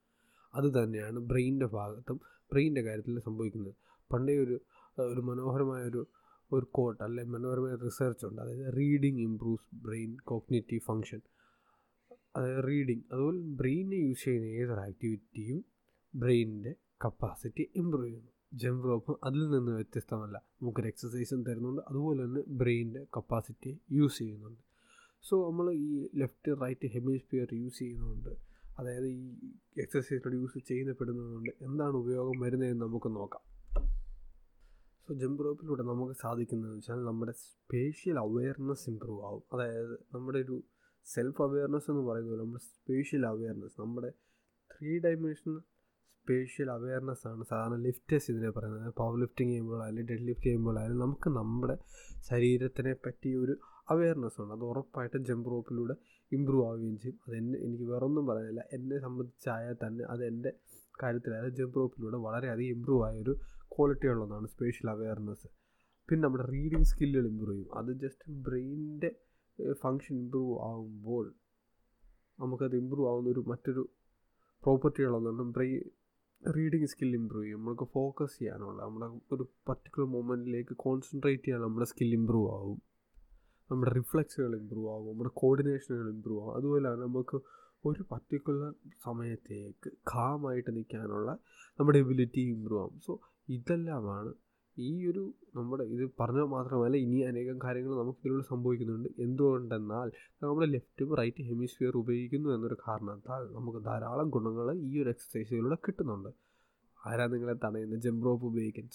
അത് 0.55 0.83
തന്നെയാണ് 0.83 1.19
ബ്രെയിനിന്റെ 1.19 1.65
ഭാഗത്തും 1.65 2.19
ബ്രെയിനിന്റെ 2.51 2.81
കാര്യത്തിൽ 2.81 3.19
സംഭവിക്കുന്നത്. 3.19 3.73
പണ്ടേ 4.13 4.37
ഒരു 4.37 4.61
ഒരു 4.99 5.21
മനോഹരമായ 5.21 5.83
ഒരു 5.83 6.07
ഒരു 6.51 6.67
കോട്ട് 6.71 7.03
അല്ലെ 7.03 7.23
മനോഹരമായ 7.23 7.75
റിസർച്ച് 7.75 8.25
ഉണ്ട്. 8.25 8.41
അതായത് 8.41 8.77
reading 8.77 9.19
improves 9.19 9.75
brain 9.75 10.17
cognitive 10.17 10.81
function 10.81 11.21
അതായത് 12.35 12.63
റീഡിങ് 12.67 13.01
അതുപോലെ 13.11 13.37
ബ്രെയിനെ 13.37 13.95
യൂസ് 13.95 14.23
ചെയ്യുന്ന 14.23 14.47
ഏതൊരു 14.47 14.79
ആക്ടിവിറ്റിയും 14.79 15.65
ബ്രെയിനിന്റെ 16.15 16.75
കപ്പാസിറ്റി 17.05 17.71
ഇമ്പ്രൂവ് 17.75 18.07
ചെയ്യുന്നു. 18.07 18.31
ജംപ് 18.53 19.17
അതിൽ 19.23 19.49
നിന്ന് 19.49 19.71
വ്യത്യസ്തമല്ല. 19.71 20.43
നമുക്കൊരു 20.61 20.87
എക്സസൈസും 20.87 21.43
തരുന്നുണ്ട്. 21.43 21.81
അതുപോലെ 21.87 22.25
തന്നെ 22.25 22.41
ബ്രെയിനിന്റെ 22.47 23.03
കപ്പാസിറ്റി 23.17 23.79
യൂസ് 23.91 24.17
ചെയ്യുന്നുണ്ട്. 24.17 24.61
സോ 25.23 25.51
നമ്മൾ 25.51 25.73
ഈ 25.73 26.07
ലെഫ്റ്റ് 26.15 26.61
റൈറ്റ് 26.61 26.87
ഹെമിസ്ഫിയർ 26.87 27.47
യൂസ് 27.53 27.79
ചെയ്യുന്നുണ്ട് 27.79 28.50
അതായത് 28.77 29.07
ഈ 29.07 29.53
എക്സസൈസ് 29.77 30.33
യൂസ് 30.33 30.59
ചെയ്യപ്പെടുന്നതുകൊണ്ട് 30.59 31.51
എന്താണ് 31.61 31.93
ഉപയോഗം 31.93 32.39
വരുന്നതെന്ന് 32.39 32.85
നമുക്ക് 32.85 33.09
നോക്കാം. 33.15 33.43
സോ 35.07 35.13
ജമ്പ് 35.13 35.45
റോപ്പിലൂടെ 35.45 35.83
നമുക്ക് 35.83 36.13
സാധിക്കുന്നതെന്ന് 36.13 36.77
വെച്ചാൽ 36.77 37.03
നമ്മുടെ 37.05 37.31
സ്പേഷ്യൽ 37.31 38.19
അവെയർനെസ് 38.19 38.89
ഇമ്പ്രൂവ് 38.89 39.25
ആവും. 39.25 39.43
അതായത് 39.53 39.93
നമ്മുടെ 40.13 40.39
ഒരു 40.39 40.63
സെൽഫ് 41.05 41.41
അവെയർനെസ് 41.41 41.91
എന്ന് 41.91 42.03
പറയുന്നത് 42.03 42.39
നമ്മുടെ 42.39 42.63
സ്പേഷ്യൽ 42.63 43.25
അവെയർനെസ് 43.25 43.81
നമ്മുടെ 43.81 44.11
ത്രീ 44.71 44.99
ഡയമെൻഷണൽ 44.99 45.59
സ്പേഷ്യൽ 46.17 46.71
അവെയർനെസ് 46.71 47.27
ആണ് 47.27 47.43
സാധാരണ 47.43 47.75
ലിഫ്റ്റേഴ്സ് 47.75 48.31
ഇതിനെ 48.31 48.49
പറയുന്നത്. 48.49 48.93
പവർ 48.93 49.19
ലിഫ്റ്റിംഗ് 49.19 49.51
ചെയ്യുമ്പോഴായാലും 49.51 50.05
ഡെഡ് 50.05 50.21
ലിഫ്റ്റ് 50.21 50.45
ചെയ്യുമ്പോഴായാലും 50.45 50.99
നമുക്ക് 50.99 51.29
നമ്മുടെ 51.29 51.77
ശരീരത്തിനെ 52.29 52.93
പറ്റി 52.93 53.35
ഒരു 53.35 53.57
അവെയർനെസ് 53.89 54.41
ഉണ്ട് 54.41 54.53
അത് 54.53 54.63
ഉറപ്പായിട്ടും 54.63 55.25
ജമ്പ് 55.25 55.51
റോപ്പിലൂടെ 55.51 55.95
ഇമ്പ്രൂവ് 56.31 56.65
ആവുകയും 56.67 56.97
ചെയ്യും. 56.97 57.19
അത് 57.27 57.35
എന്നെ 57.35 57.59
എനിക്ക് 57.59 57.83
വേറൊന്നും 57.83 58.25
പറയാനില്ല. 58.25 58.63
എന്നെ 58.73 58.99
സംബന്ധിച്ചായാൽ 58.99 59.75
തന്നെ 59.87 60.05
അത് 60.05 60.25
എന്റെ 60.25 60.53
കാര്യത്തിലായാലും 61.03 61.55
ജമ്പ് 61.55 61.75
റോപ്പിലൂടെ 61.75 62.17
വളരെയധികം 62.17 62.75
ഇമ്പ്രൂവ് 62.75 63.05
ആയൊരു 63.05 63.33
ക്വാളിറ്റി 63.67 64.07
ഉള്ളതാണ് 64.07 64.47
സ്പേഷ്യൽ 64.47 64.89
അവെയർനെസ് 64.89 65.47
പിന്നെ 66.09 66.25
നമ്മുടെ 66.25 66.43
റീഡിങ് 66.43 66.83
സ്കില്ലുകൾ 66.83 67.27
ഇമ്പ്രൂവ് 67.27 67.57
ചെയ്യും. 67.57 67.77
അത് 67.77 67.99
ജസ്റ്റ് 67.99 68.33
ബ്രെയിനിന്റെ 68.33 69.15
ഫങ്ഷൻ 69.71 70.15
ഇമ്പ്രൂവ് 70.15 70.61
ആകുമ്പോൾ 70.61 71.33
നമുക്കത് 72.39 72.75
ഇമ്പ്രൂവ് 72.75 73.09
ആവുന്ന 73.09 73.29
ഒരു 73.29 73.43
മറ്റൊരു 73.47 73.89
പ്രോപ്പർട്ടികളൊന്നും 74.63 75.51
ബ്രെയിൻ 75.51 75.81
റീഡിങ് 76.55 76.85
സ്കിൽ 76.85 77.13
ഇമ്പ്രൂവ് 77.15 77.45
ചെയ്യും. 77.45 77.59
നമുക്ക് 77.59 77.83
ഫോക്കസ് 77.83 78.39
ചെയ്യാനുള്ള 78.39 78.83
നമ്മുടെ 78.83 79.19
ഒരു 79.31 79.47
പർട്ടിക്കുലർ 79.69 80.07
മൊമെന്റിലേക്ക് 80.07 80.77
കോൺസെൻട്രേറ്റ് 80.77 81.43
ചെയ്യാൻ 81.43 81.61
നമ്മുടെ 81.61 81.85
സ്കിൽ 81.85 82.13
ഇമ്പ്രൂവ് 82.13 82.51
ആവും. 82.53 82.81
നമ്മുടെ 83.71 83.91
റിഫ്ലക്സുകൾ 83.97 84.53
ഇമ്പ്രൂവ് 84.59 84.89
ആകും 84.93 85.09
നമ്മുടെ 85.11 85.31
കോർഡിനേഷനുകൾ 85.41 86.07
ഇമ്പ്രൂവ് 86.15 86.41
ആകും 86.43 86.55
അതുപോലെ 86.57 86.89
നമുക്ക് 87.03 87.37
ഒരു 87.85 88.01
പർട്ടിക്കുലർ 88.11 88.71
സമയത്തേക്ക് 89.05 89.89
കാമായിട്ട് 90.13 90.71
നിൽക്കാനുള്ള 90.77 91.29
നമ്മുടെ 91.79 91.99
എബിലിറ്റി 92.03 92.41
ഇമ്പ്രൂവ് 92.55 92.81
ആകും 92.83 92.99
സോ 93.07 93.13
ഇതെല്ലാമാണ് 93.49 94.31
ഈ 94.77 94.91
ഒരു 95.09 95.23
നമ്മുടെ 95.55 95.83
ഇത് 95.95 96.03
പറഞ്ഞാൽ 96.19 96.47
മാത്രമല്ല 96.55 96.97
ഇനി 97.05 97.17
അനേകം 97.29 97.57
കാര്യങ്ങൾ 97.63 97.93
നമുക്ക് 98.01 98.19
ഇതിലൂടെ 98.23 98.45
സംഭവിക്കുന്നുണ്ട്. 98.51 99.09
എന്തുകൊണ്ടെന്നാൽ 99.25 100.09
നമ്മൾ 100.43 100.63
ലെഫ്റ്റും 100.75 101.09
റൈറ്റ് 101.19 101.43
ഹെമിസ്ഫിയർ 101.49 101.95
ഉപയോഗിക്കുന്നു 102.03 102.49
എന്നൊരു 102.55 102.77
കാരണത്താൽ 102.87 103.43
നമുക്ക് 103.57 103.81
ധാരാളം 103.89 104.29
ഗുണങ്ങൾ 104.29 104.67
ഈ 104.89 104.93
ഒരു 105.03 105.09
എക്സസൈസുകളിലൂടെ 105.09 105.79
കിട്ടുന്നുണ്ട്. 105.87 106.31
ആരാ 107.05 107.25
നിങ്ങളെ 107.27 107.55
തടയുന്നത് 107.63 108.01
ജംപ് 108.01 108.25
റോപ്പ് 108.25 108.45
ഉപയോഗിക്കാൻ. 108.45 108.89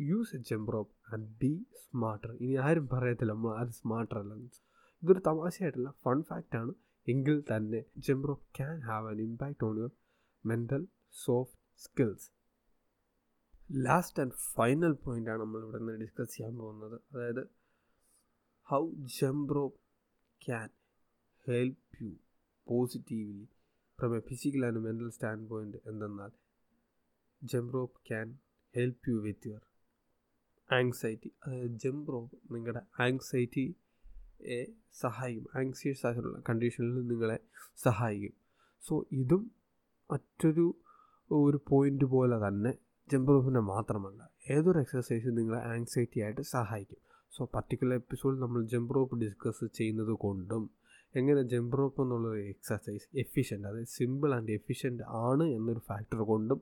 Use 0.00 0.36
a 0.36 0.38
jump 0.38 0.72
rope 0.72 1.14
and 1.14 1.28
be 1.42 1.66
smarter 1.82 2.30
ഇനി 2.32 2.56
ആരും 2.56 2.88
പറയത്തില്ല 2.92 3.32
നമ്മൾ 3.32 3.58
ആരും 3.58 3.72
സ്മാർട്ടർ 3.72 4.18
അല്ല. 4.18 4.34
ഇതൊരു 5.02 5.22
തമാശയായിട്ടല്ല 5.26 5.90
ഫൺ 6.04 6.22
ഫാക്റ്റ് 6.22 6.56
ആണ്. 6.56 6.72
എങ്കിൽ 7.06 7.42
തന്നെ 7.50 7.84
jump 7.96 8.28
rope 8.28 8.46
can 8.56 8.80
have 8.80 9.08
an 9.08 9.20
impact 9.20 9.64
on 9.64 9.76
your 9.78 9.92
mental 10.44 10.86
soft 11.24 11.58
skills 11.76 12.26
last 13.76 14.20
and 14.22 14.32
final 14.32 14.92
പോയിന്റാണ് 14.92 15.40
നമ്മൾ 15.40 15.62
ഇവിടെ 15.62 15.78
നിന്ന് 15.78 15.92
ഡിസ്കസ് 15.92 16.36
ചെയ്യാൻ 16.36 16.58
പോകുന്നത്. 16.58 17.00
അതായത് 17.12 17.50
how 18.68 18.90
jump 19.20 19.54
rope 19.54 19.78
can 20.46 20.68
help 21.46 22.04
you 22.04 22.12
positively 22.66 23.48
from 23.98 24.16
a 24.16 24.20
physical 24.20 24.66
and 24.66 24.80
mental 24.80 25.10
standpoint 25.48 25.78
എന്തെന്നാൽ 25.86 26.30
jump 27.42 27.74
rope 27.74 28.00
can 28.08 28.38
help 28.74 29.10
you 29.10 29.16
with 29.16 29.48
your 29.48 29.60
anxiety 30.72 31.32
അതായത് 31.46 31.66
jump 31.66 32.12
rope 32.12 32.54
നിങ്ങളുടെ 32.54 32.80
ആങ്സൈറ്റിയെ 33.00 34.66
സഹായിക്കും. 34.92 35.46
ആങ്സിയസ് 35.58 36.06
ആയിട്ടുള്ള 36.06 36.40
കണ്ടീഷനിൽ 36.48 37.06
നിങ്ങളെ 37.06 37.38
സഹായിക്കും. 37.76 38.34
സോ 38.82 39.06
ഇതും 39.12 39.50
മറ്റൊരു 40.10 40.74
ഒരു 41.30 41.60
പോയിന്റ് 41.68 42.04
പോലെ 42.04 42.48
തന്നെ 42.48 42.72
ജംപ് 43.10 43.28
റോപ്പിനെ 43.28 43.60
മാത്രമല്ല 43.60 44.20
ഏതൊരു 44.50 44.78
എക്സസൈസും 44.78 45.34
നിങ്ങളെ 45.34 45.60
ആങ്സൈറ്റി 45.60 46.20
ആയിട്ട് 46.20 46.40
സഹായിക്കും. 46.40 47.00
സോ 47.32 47.44
പർട്ടിക്കുലർ 47.54 47.94
എപ്പിസോഡിൽ 47.94 48.38
നമ്മൾ 48.38 48.64
ജംപ് 48.64 48.94
റോപ്പ് 48.94 49.20
ഡിസ്കസ് 49.20 49.64
ചെയ്യുന്നത് 49.64 50.12
കൊണ്ടും 50.18 50.70
എങ്ങനെ 51.14 51.42
ജംപ് 51.42 51.78
റോപ്പ് 51.78 52.02
എന്നുള്ളൊരു 52.02 52.40
എക്സസൈസ് 52.48 53.06
എഫിഷ്യന്റ് 53.18 53.68
അതായത് 53.68 53.86
സിമ്പിൾ 53.86 54.34
ആൻഡ് 54.34 54.52
എഫിഷ്യന്റ് 54.52 55.02
ആണ് 55.02 55.44
എന്നൊരു 55.44 55.80
ഫാക്ടർ 55.88 56.20
കൊണ്ടും 56.22 56.60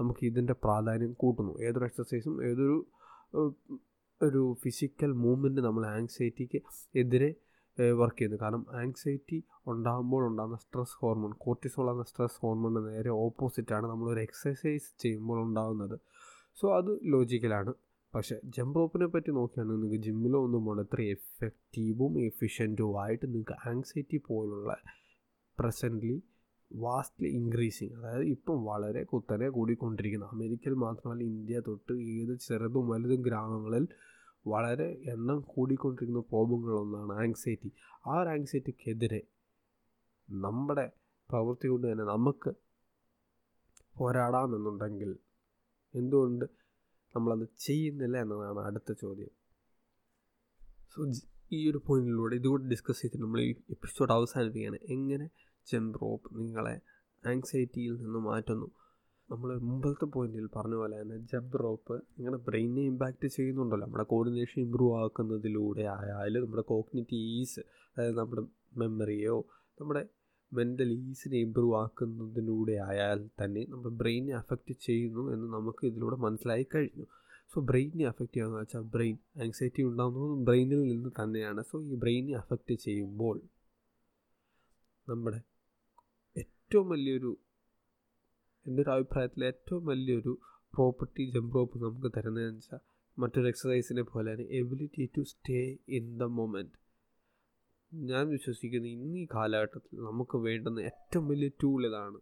നമുക്ക് 0.00 0.26
ഇതിന്റെ 0.26 0.52
പ്രാധാന്യം 0.52 1.12
കൂട്ടുന്നു. 1.12 1.60
ഏതൊരു 1.60 1.84
എക്സസൈസും 1.84 2.44
ഏതൊരു 2.50 2.76
ഒരു 4.22 4.56
ഫിസിക്കൽ 4.62 5.10
മൂവ്മെന്റ് 5.12 5.60
നമ്മൾ 5.60 5.86
ആങ്സൈറ്റിക്ക് 5.86 6.60
എതിരെ 6.96 7.30
വർക്ക് 7.78 8.16
ചെയ്യുന്നു. 8.18 8.38
കാരണം 8.42 8.66
ആങ്സൈറ്റി 8.74 9.38
ഉണ്ടാകുമ്പോൾ 9.66 10.26
ഉണ്ടാകുന്ന 10.26 10.56
സ്ട്രെസ് 10.56 10.96
ഹോർമോൺ 11.00 11.32
കോർട്ടിസോൾ 11.38 11.90
എന്ന 11.90 12.02
സ്ട്രെസ് 12.02 12.38
ഹോർമോണിന് 12.42 12.88
നേരെ 12.88 13.10
ഓപ്പോസിറ്റാണ് 13.24 13.86
നമ്മളൊരു 13.86 14.20
എക്സസൈസ് 14.20 14.88
ചെയ്യുമ്പോൾ 15.02 15.42
ഉണ്ടാകുന്നത്. 15.42 15.96
സോ 16.60 16.76
അത് 16.76 16.98
ലോജിക്കലാണ് 17.12 17.72
പക്ഷേ 18.16 18.36
ജമ്പ് 18.44 18.78
റോപ്പിനെ 18.78 19.06
പറ്റി 19.06 19.30
നോക്കുകയാണെങ്കിൽ 19.30 19.76
നിങ്ങൾക്ക് 19.76 20.04
ജിമ്മിലോ 20.04 20.38
ഒന്നും 20.44 20.64
പോകണം 20.64 20.82
ഇത്ര 20.82 21.00
എഫക്റ്റീവും 21.02 22.20
എഫിഷ്യന്റും 22.20 23.02
ആയിട്ട് 23.02 23.26
നിങ്ങൾക്ക് 23.26 23.68
ആങ്സൈറ്റി 23.68 24.16
പോലുള്ള 24.28 24.76
പ്രസന്റ്ലി 25.58 26.14
വാസ്റ്റ്ലി 26.70 27.28
ഇൻക്രീസിങ് 27.28 27.94
അതായത് 27.96 28.24
ഇപ്പം 28.26 28.64
വളരെ 28.64 29.02
കുത്തനെ 29.04 29.48
കൂടിക്കൊണ്ടിരിക്കുന്നു. 29.48 30.26
അമേരിക്കയിൽ 30.26 30.74
മാത്രമല്ല 30.74 31.22
ഇന്ത്യ 31.24 31.60
തൊട്ട് 31.60 31.92
ഏത് 31.92 32.38
ചെറുതും 32.38 32.88
വലുതും 32.88 33.22
ഗ്രാമങ്ങളിൽ 33.22 33.84
വളരെ 34.46 34.88
എണ്ണം 35.10 35.40
കൂടിക്കൊണ്ടിരിക്കുന്ന 35.48 36.24
പ്രോബ്ലങ്ങളൊന്നാണ് 36.30 37.14
ആങ്സൈറ്റി 37.20 37.70
ആ 38.06 38.20
ഒരു 38.20 38.28
ആങ്സൈറ്റിക്കെതിരെ 38.28 39.22
നമ്മുടെ 40.28 40.86
പ്രവൃത്തി 41.30 41.68
കൊണ്ട് 41.68 41.92
തന്നെ 41.92 42.04
നമുക്ക് 42.04 42.52
പോരാടാമെന്നുണ്ടെങ്കിൽ 43.96 45.10
എന്തുകൊണ്ട് 45.94 46.46
നമ്മളത് 47.16 47.48
ചെയ്യുന്നില്ല 47.58 48.16
എന്നതാണ് 48.18 48.58
അടുത്ത 48.58 48.92
ചോദ്യം. 49.00 49.30
സോ 50.94 51.12
ഈ 51.52 51.70
ഒരു 51.70 51.80
പോയിന്റിലൂടെ 51.86 52.36
ഇതുകൂടെ 52.36 52.64
ഡിസ്കസ് 52.68 53.00
ചെയ്തിട്ട് 53.02 53.24
നമ്മൾ 53.24 53.40
ഈ 53.40 53.50
എപ്പിസോഡ് 53.70 54.12
അവസാനിപ്പിക്കുകയാണ്. 54.12 54.78
എങ്ങനെ 54.88 55.26
ജംപ് 55.72 55.98
റോപ്പ് 56.02 56.38
നിങ്ങളെ 56.38 56.80
ആങ്സൈറ്റിയിൽ 57.26 57.94
നിന്ന് 57.96 58.18
മാറ്റുന്നു? 58.18 58.70
നമ്മൾ 59.30 59.58
മുമ്പത്തെ 59.58 60.04
പോയിന്റിൽ 60.04 60.48
പറഞ്ഞ 60.56 60.74
പോലെ 60.74 61.02
തന്നെ 61.02 61.16
ജബ് 61.18 61.58
റോപ്പ് 61.60 61.94
നിങ്ങളുടെ 61.94 62.42
ബ്രെയിനെ 62.42 62.80
ഇമ്പാക്റ്റ് 62.80 63.28
ചെയ്യുന്നുണ്ടല്ലോ. 63.28 63.86
നമ്മുടെ 63.86 64.04
കോർഡിനേഷൻ 64.04 64.62
ഇമ്പ്രൂവ് 64.62 64.98
ആക്കുന്നതിലൂടെ 65.04 65.82
ആയാലും 65.82 66.42
നമ്മുടെ 66.42 66.62
കോഗ്നിറ്റീവ് 66.62 67.40
ഈസ് 67.40 67.60
അതായത് 67.60 68.18
നമ്മുടെ 68.18 68.42
മെമ്മറിയോ 68.76 69.36
നമ്മുടെ 69.80 70.02
മെന്റൽ 70.58 70.90
ഈസിനെ 71.02 71.38
ഇമ്പ്രൂവ് 71.46 71.74
ആക്കുന്നതിലൂടെ 71.82 72.74
ആയാൽ 72.88 73.20
തന്നെ 73.40 73.62
നമ്മുടെ 73.70 73.92
ബ്രെയിനെ 74.00 74.34
അഫക്റ്റ് 74.40 74.74
ചെയ്യുന്നു 74.86 75.24
എന്ന് 75.34 75.48
നമുക്ക് 75.52 75.82
ഇതിലൂടെ 75.90 76.16
മനസ്സിലായി 76.16 76.66
കഴിഞ്ഞു. 76.74 77.06
സോ 77.52 77.60
ബ്രെയിനെ 77.70 78.04
അഫക്റ്റ് 78.12 78.36
ചെയ്യുക 78.36 78.60
വെച്ചാൽ 78.60 78.84
ബ്രെയിൻ 78.94 79.16
ആങ്സൈറ്റി 79.42 79.82
ഉണ്ടാകുന്നത് 79.82 80.44
ബ്രെയിനിൽ 80.48 80.82
നിന്ന് 80.92 81.10
തന്നെയാണ്. 81.20 81.60
സോ 81.70 81.76
ഈ 81.90 81.96
ബ്രെയിനെ 82.04 82.34
അഫക്റ്റ് 82.42 82.76
ചെയ്യുമ്പോൾ 82.86 83.36
നമ്മുടെ 85.08 85.40
ഏറ്റവും 86.36 86.86
വലിയൊരു 86.88 87.32
എന്റെ 88.66 88.80
ഒരു 88.82 88.90
അഭിപ്രായത്തിൽ 88.90 89.42
ഏറ്റവും 89.44 89.82
വലിയൊരു 89.86 90.32
പ്രോപ്പർട്ടി 90.74 91.24
ജംപ് 91.34 91.54
റോപ്പ് 91.56 91.76
നമുക്ക് 91.84 92.08
തരുന്നതെന്ന് 92.16 92.60
വെച്ചാൽ 92.60 92.80
മറ്റൊരു 93.18 93.48
എക്സസൈസിനെ 93.48 94.02
പോലെയാണ് 94.08 94.44
ability 94.58 95.04
to 95.16 95.22
stay 95.32 95.60
in 95.98 96.06
the 96.18 96.26
moment 96.38 96.74
ഞാൻ 97.92 98.24
വിശ്വസിക്കുന്നത് 98.28 98.92
ഇന്ന് 98.94 99.18
ഈ 99.18 99.26
കാലഘട്ടത്തിൽ 99.34 99.98
നമുക്ക് 100.06 100.36
വേണ്ടുന്ന 100.46 100.80
ഏറ്റവും 100.90 101.24
വലിയ 101.28 101.50
ടൂൾ 101.62 101.80
ഇതാണ് 101.88 102.18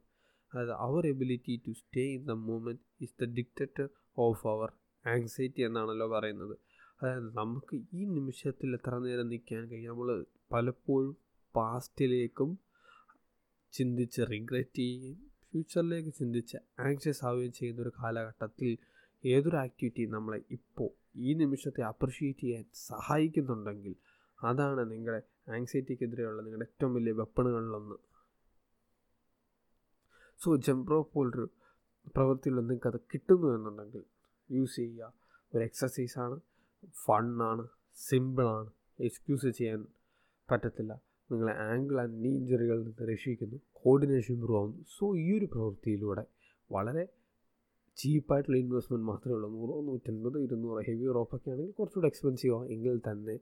അതായത് 0.53 0.75
our 0.87 1.05
ability 1.13 1.55
to 1.67 1.73
stay 1.81 2.05
in 2.17 2.23
the 2.25 2.35
moment 2.49 2.83
is 3.01 3.17
the 3.21 3.29
dictator 3.39 3.87
of 4.19 4.47
our 4.49 4.71
anxiety 5.05 5.63
എന്നാണല്ലോ 5.69 6.07
പറയുന്നത്. 6.09 6.55
അതായത് 6.95 7.29
നമുക്ക് 7.39 7.77
ഈ 7.93 8.05
നിമിഷത്തിൽ 8.15 8.69
എത്ര 8.75 8.95
നേരം 9.05 9.27
നിൽക്കാൻ 9.33 9.63
കഴിയും? 9.71 9.91
നമ്മൾ 9.93 10.09
പലപ്പോഴും 10.53 11.13
പാസ്റ്റിലേക്കും 11.55 12.51
ചിന്തിച്ച് 13.73 14.23
റിഗ്രറ്റ് 14.33 14.81
ചെയ്യുകയും 14.81 15.19
ഫ്യൂച്ചറിലേക്ക് 15.49 16.13
ചിന്തിച്ച് 16.21 16.57
ആങ്ഷ്യസ് 16.81 17.23
ആവുകയും 17.25 17.53
ചെയ്യുന്ന 17.59 17.81
ഒരു 17.83 17.93
കാലഘട്ടത്തിൽ 17.99 18.71
ഏതൊരു 19.25 19.57
ആക്ടിവിറ്റി 19.57 20.05
നമ്മളെ 20.15 20.41
ഇപ്പോൾ 20.57 20.89
ഈ 21.25 21.35
നിമിഷത്തെ 21.43 21.83
അപ്രിഷ്യേറ്റ് 21.91 22.41
ചെയ്യാൻ 22.41 22.65
സഹായിക്കുന്നുണ്ടെങ്കിൽ 22.89 23.95
അതാണ് 24.39 24.83
നിങ്ങളുടെ 24.93 25.21
ആങ്സൈറ്റിക്കെതിരെയുള്ള 25.49 26.43
നിങ്ങളുടെ 26.43 26.67
ഏറ്റവും 26.71 26.95
വലിയ 26.95 27.13
വെപ്പണുകളിലൊന്ന് 27.13 27.97
സോ 30.41 30.57
ജംപ്രോ 30.57 31.11
പോലൊരു 31.13 31.51
പ്രവൃത്തിയിൽ 32.17 32.55
നിങ്ങൾക്ക് 32.55 32.89
അത് 32.89 33.01
കിട്ടുന്നു 33.15 33.55
എന്നുണ്ടെങ്കിൽ 33.57 34.05
യൂസ് 34.51 34.77
ചെയ്യുക. 34.77 35.13
ഒരു 35.55 35.65
എക്സസൈസാണ് 35.65 36.41
ഫണ്ണാണ് 37.05 37.69
സിമ്പിളാണ് 37.99 38.71
എക്സ്ക്യൂസ് 39.01 39.47
ചെയ്യാൻ 39.47 39.87
പറ്റത്തില്ല. 40.51 40.93
നിങ്ങളെ 41.31 41.53
ആംഗിൾ 41.53 42.01
ആൻഡ് 42.01 42.25
നീ 42.25 42.31
ഇഞ്ചറികളിൽ 42.37 42.83
നിന്ന് 42.83 43.13
രക്ഷിക്കുന്നു. 43.13 43.59
കോർഡിനേഷൻ 43.73 44.35
ഇമ്പ്രൂവ് 44.35 44.59
ആവുന്നു. 44.59 44.85
സോ 44.99 45.17
ഈ 45.17 45.39
ഒരു 45.39 45.45
പ്രവൃത്തിയിലൂടെ 45.45 46.25
വളരെ 46.73 47.05
ചീപ്പായിട്ടുള്ള 47.97 48.57
ഇൻവെസ്റ്റ്മെന്റ് 48.59 49.07
മാത്രമേ 49.07 49.35
ഉള്ളൂ. 49.35 49.49
നൂറോ 49.51 49.83
നൂറ്റൻപത് 49.83 50.39
ഇരുന്നൂറ് 50.43 50.85
ഹെവി 50.87 51.07
റോപ്പൊക്കെ 51.07 51.51
ആണെങ്കിൽ 51.51 51.73
കുറച്ചുകൂടെ 51.73 52.07
എക്സ്പെൻസീവ് 52.07 52.55
ആവും. 52.55 52.69
എങ്കിൽ 52.73 53.01
തന്നെ 53.11 53.39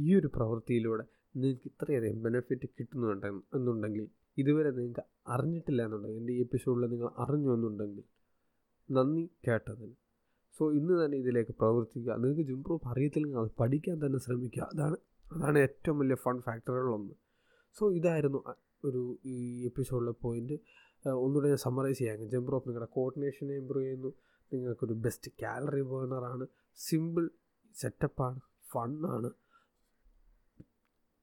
ഈ 0.00 0.14
ഒരു 0.14 0.26
പ്രവൃത്തിയിലൂടെ 0.26 1.04
നിങ്ങൾക്ക് 1.36 1.68
ഇത്രയധികം 1.70 2.18
ബെനിഫിറ്റ് 2.26 2.66
കിട്ടുന്നുണ്ട് 2.78 3.26
എന്നുണ്ടെങ്കിൽ 3.56 4.04
ഇതുവരെ 4.38 4.70
നിങ്ങൾക്ക് 4.78 5.04
അറിഞ്ഞിട്ടില്ല 5.34 5.80
എന്നുണ്ടെങ്കിൽ 5.86 6.20
എന്റെ 6.22 6.32
ഈ 6.36 6.40
എപ്പിസോഡിൽ 6.46 6.84
നിങ്ങൾ 6.92 7.08
അറിഞ്ഞു 7.24 7.50
എന്നുണ്ടെങ്കിൽ 7.56 8.04
നന്ദി 8.88 9.24
കേട്ടതിന്. 9.46 9.94
സോ 10.54 10.64
ഇന്ന് 10.78 10.94
തന്നെ 11.04 11.16
ഇതിലേക്ക് 11.22 11.54
പ്രവർത്തിക്കുക. 11.60 12.12
നിങ്ങൾക്ക് 12.22 12.44
ജുംപ്രൂഫ് 12.50 12.86
അറിയത്തില്ലെങ്കിൽ 12.92 13.40
അത് 13.40 13.50
പഠിക്കാൻ 13.62 13.96
തന്നെ 14.04 14.18
ശ്രമിക്കുക. 14.18 14.62
അതാണ് 14.74 14.96
അതാണ് 15.34 15.58
ഏറ്റവും 15.66 15.96
വലിയ 15.98 16.16
ഫൺ 16.24 16.36
ഫാക്ടറുകളൊന്ന് 16.46 17.14
സോ 17.76 17.84
ഇതായിരുന്നു 17.98 18.40
ഒരു 18.84 19.02
ഈ 19.34 19.36
എപ്പിസോഡിലെ 19.68 20.14
പോയിന്റ് 20.24 20.56
ഒന്നുകൂടെ 21.24 21.48
ഞാൻ 21.52 21.60
സമ്മറൈസ് 21.66 21.98
ചെയ്യാം. 21.98 22.28
ജംപ്രോപ്പ് 22.34 22.68
നിങ്ങളുടെ 22.68 22.90
കോർഡിനേഷനെ 22.98 23.54
ഇമ്പ്രൂവ് 23.62 23.84
ചെയ്യുന്നു. 23.84 24.10
നിങ്ങൾക്കൊരു 24.52 24.94
ബെസ്റ്റ് 25.04 25.30
കാലറി 25.42 25.82
ബേണറാണ് 25.90 26.44
സിമ്പിൾ 26.78 27.24
സെറ്റപ്പാണ് 27.74 28.40
ഫണ്ണാണ് 28.72 29.28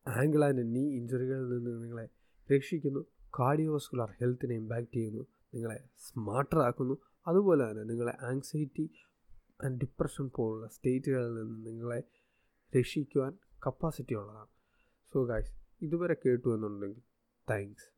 ആംഗിൾ 0.08 0.46
ആൻഡ് 0.46 0.76
നീ 0.76 0.82
ഇഞ്ചുറികളിൽ 0.82 1.50
നിന്ന് 1.50 1.84
നിങ്ങളെ 1.84 2.10
രക്ഷിക്കുന്നു. 2.56 3.06
കാർഡിയോസ്കുലർ 3.40 4.10
ഹെൽത്തിനെ 4.22 4.56
ഇമ്പാക്റ്റ് 4.56 4.94
ചെയ്യുന്നു 4.94 5.28
നിങ്ങളെ 5.54 5.84
സ്മാർട്ടറാക്കുന്നു. 5.98 6.98
അതുപോലെ 7.28 7.72
തന്നെ 7.72 7.84
നിങ്ങളെ 7.84 8.14
ആങ്സൈറ്റി 8.22 8.92
ആൻഡ് 9.64 9.80
ഡിപ്രഷൻ 9.82 10.32
പോലുള്ള 10.36 10.68
സ്റ്റേറ്റുകളിൽ 10.68 11.36
നിന്ന് 11.36 11.66
നിങ്ങളെ 11.66 12.04
രക്ഷിക്കുവാൻ 12.78 13.38
കപ്പാസിറ്റി 13.66 14.14
ഉള്ളതാണ്. 14.14 14.48
സോ 15.14 15.26
ഗായ്സ് 15.26 15.52
ഇതുവരെ 15.82 16.16
കേട്ടു 16.26 16.56
എന്നുണ്ടെങ്കിൽ 16.56 17.02
താങ്ക്സ് 17.50 17.94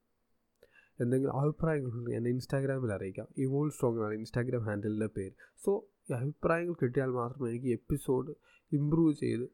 എന്തെങ്കിലും 1.04 1.40
അഭിപ്രായങ്ങളുണ്ടെങ്കിൽ 1.40 2.18
എന്നെ 2.18 2.32
ഇൻസ്റ്റാഗ്രാമിൽ 2.32 2.92
അറിയിക്കാം. 2.92 3.28
ഇവോൾ 3.38 3.70
സ്ട്രോങ് 3.70 4.00
ആണ് 4.00 4.14
ഇൻസ്റ്റാഗ്രാം 4.14 4.64
ഹാൻഡിലിന്റെ 4.64 5.08
പേര്. 5.08 5.32
സോ 5.66 5.88
ഈ 6.12 6.14
അഭിപ്രായങ്ങൾ 6.14 6.74
കിട്ടിയാൽ 6.74 7.08
മാത്രമേ 7.08 7.50
എനിക്ക് 7.50 7.68
എപ്പിസോഡ് 7.68 8.36
ഇമ്പ്രൂവ് 8.72 9.14
ചെയ്ത് 9.14 9.50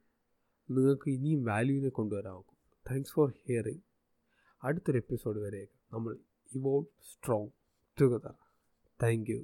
നിങ്ങൾക്ക് 0.69 1.07
ഇനിയും 1.09 1.43
വാല്യൂവിനെ 1.43 1.89
കൊണ്ടുവരാനാകും 1.89 2.47
താങ്ക്സ് 2.85 3.13
ഫോർ 3.13 3.29
ഹിയറിങ് 3.39 3.83
അടുത്തൊരു 4.63 4.97
എപ്പിസോഡ് 4.97 5.39
വരെ 5.39 5.63
നമ്മൾ 5.93 6.11
evolve 6.49 6.87
strong 7.11 7.51
together 7.97 8.35
thank 8.99 9.29
you 9.29 9.39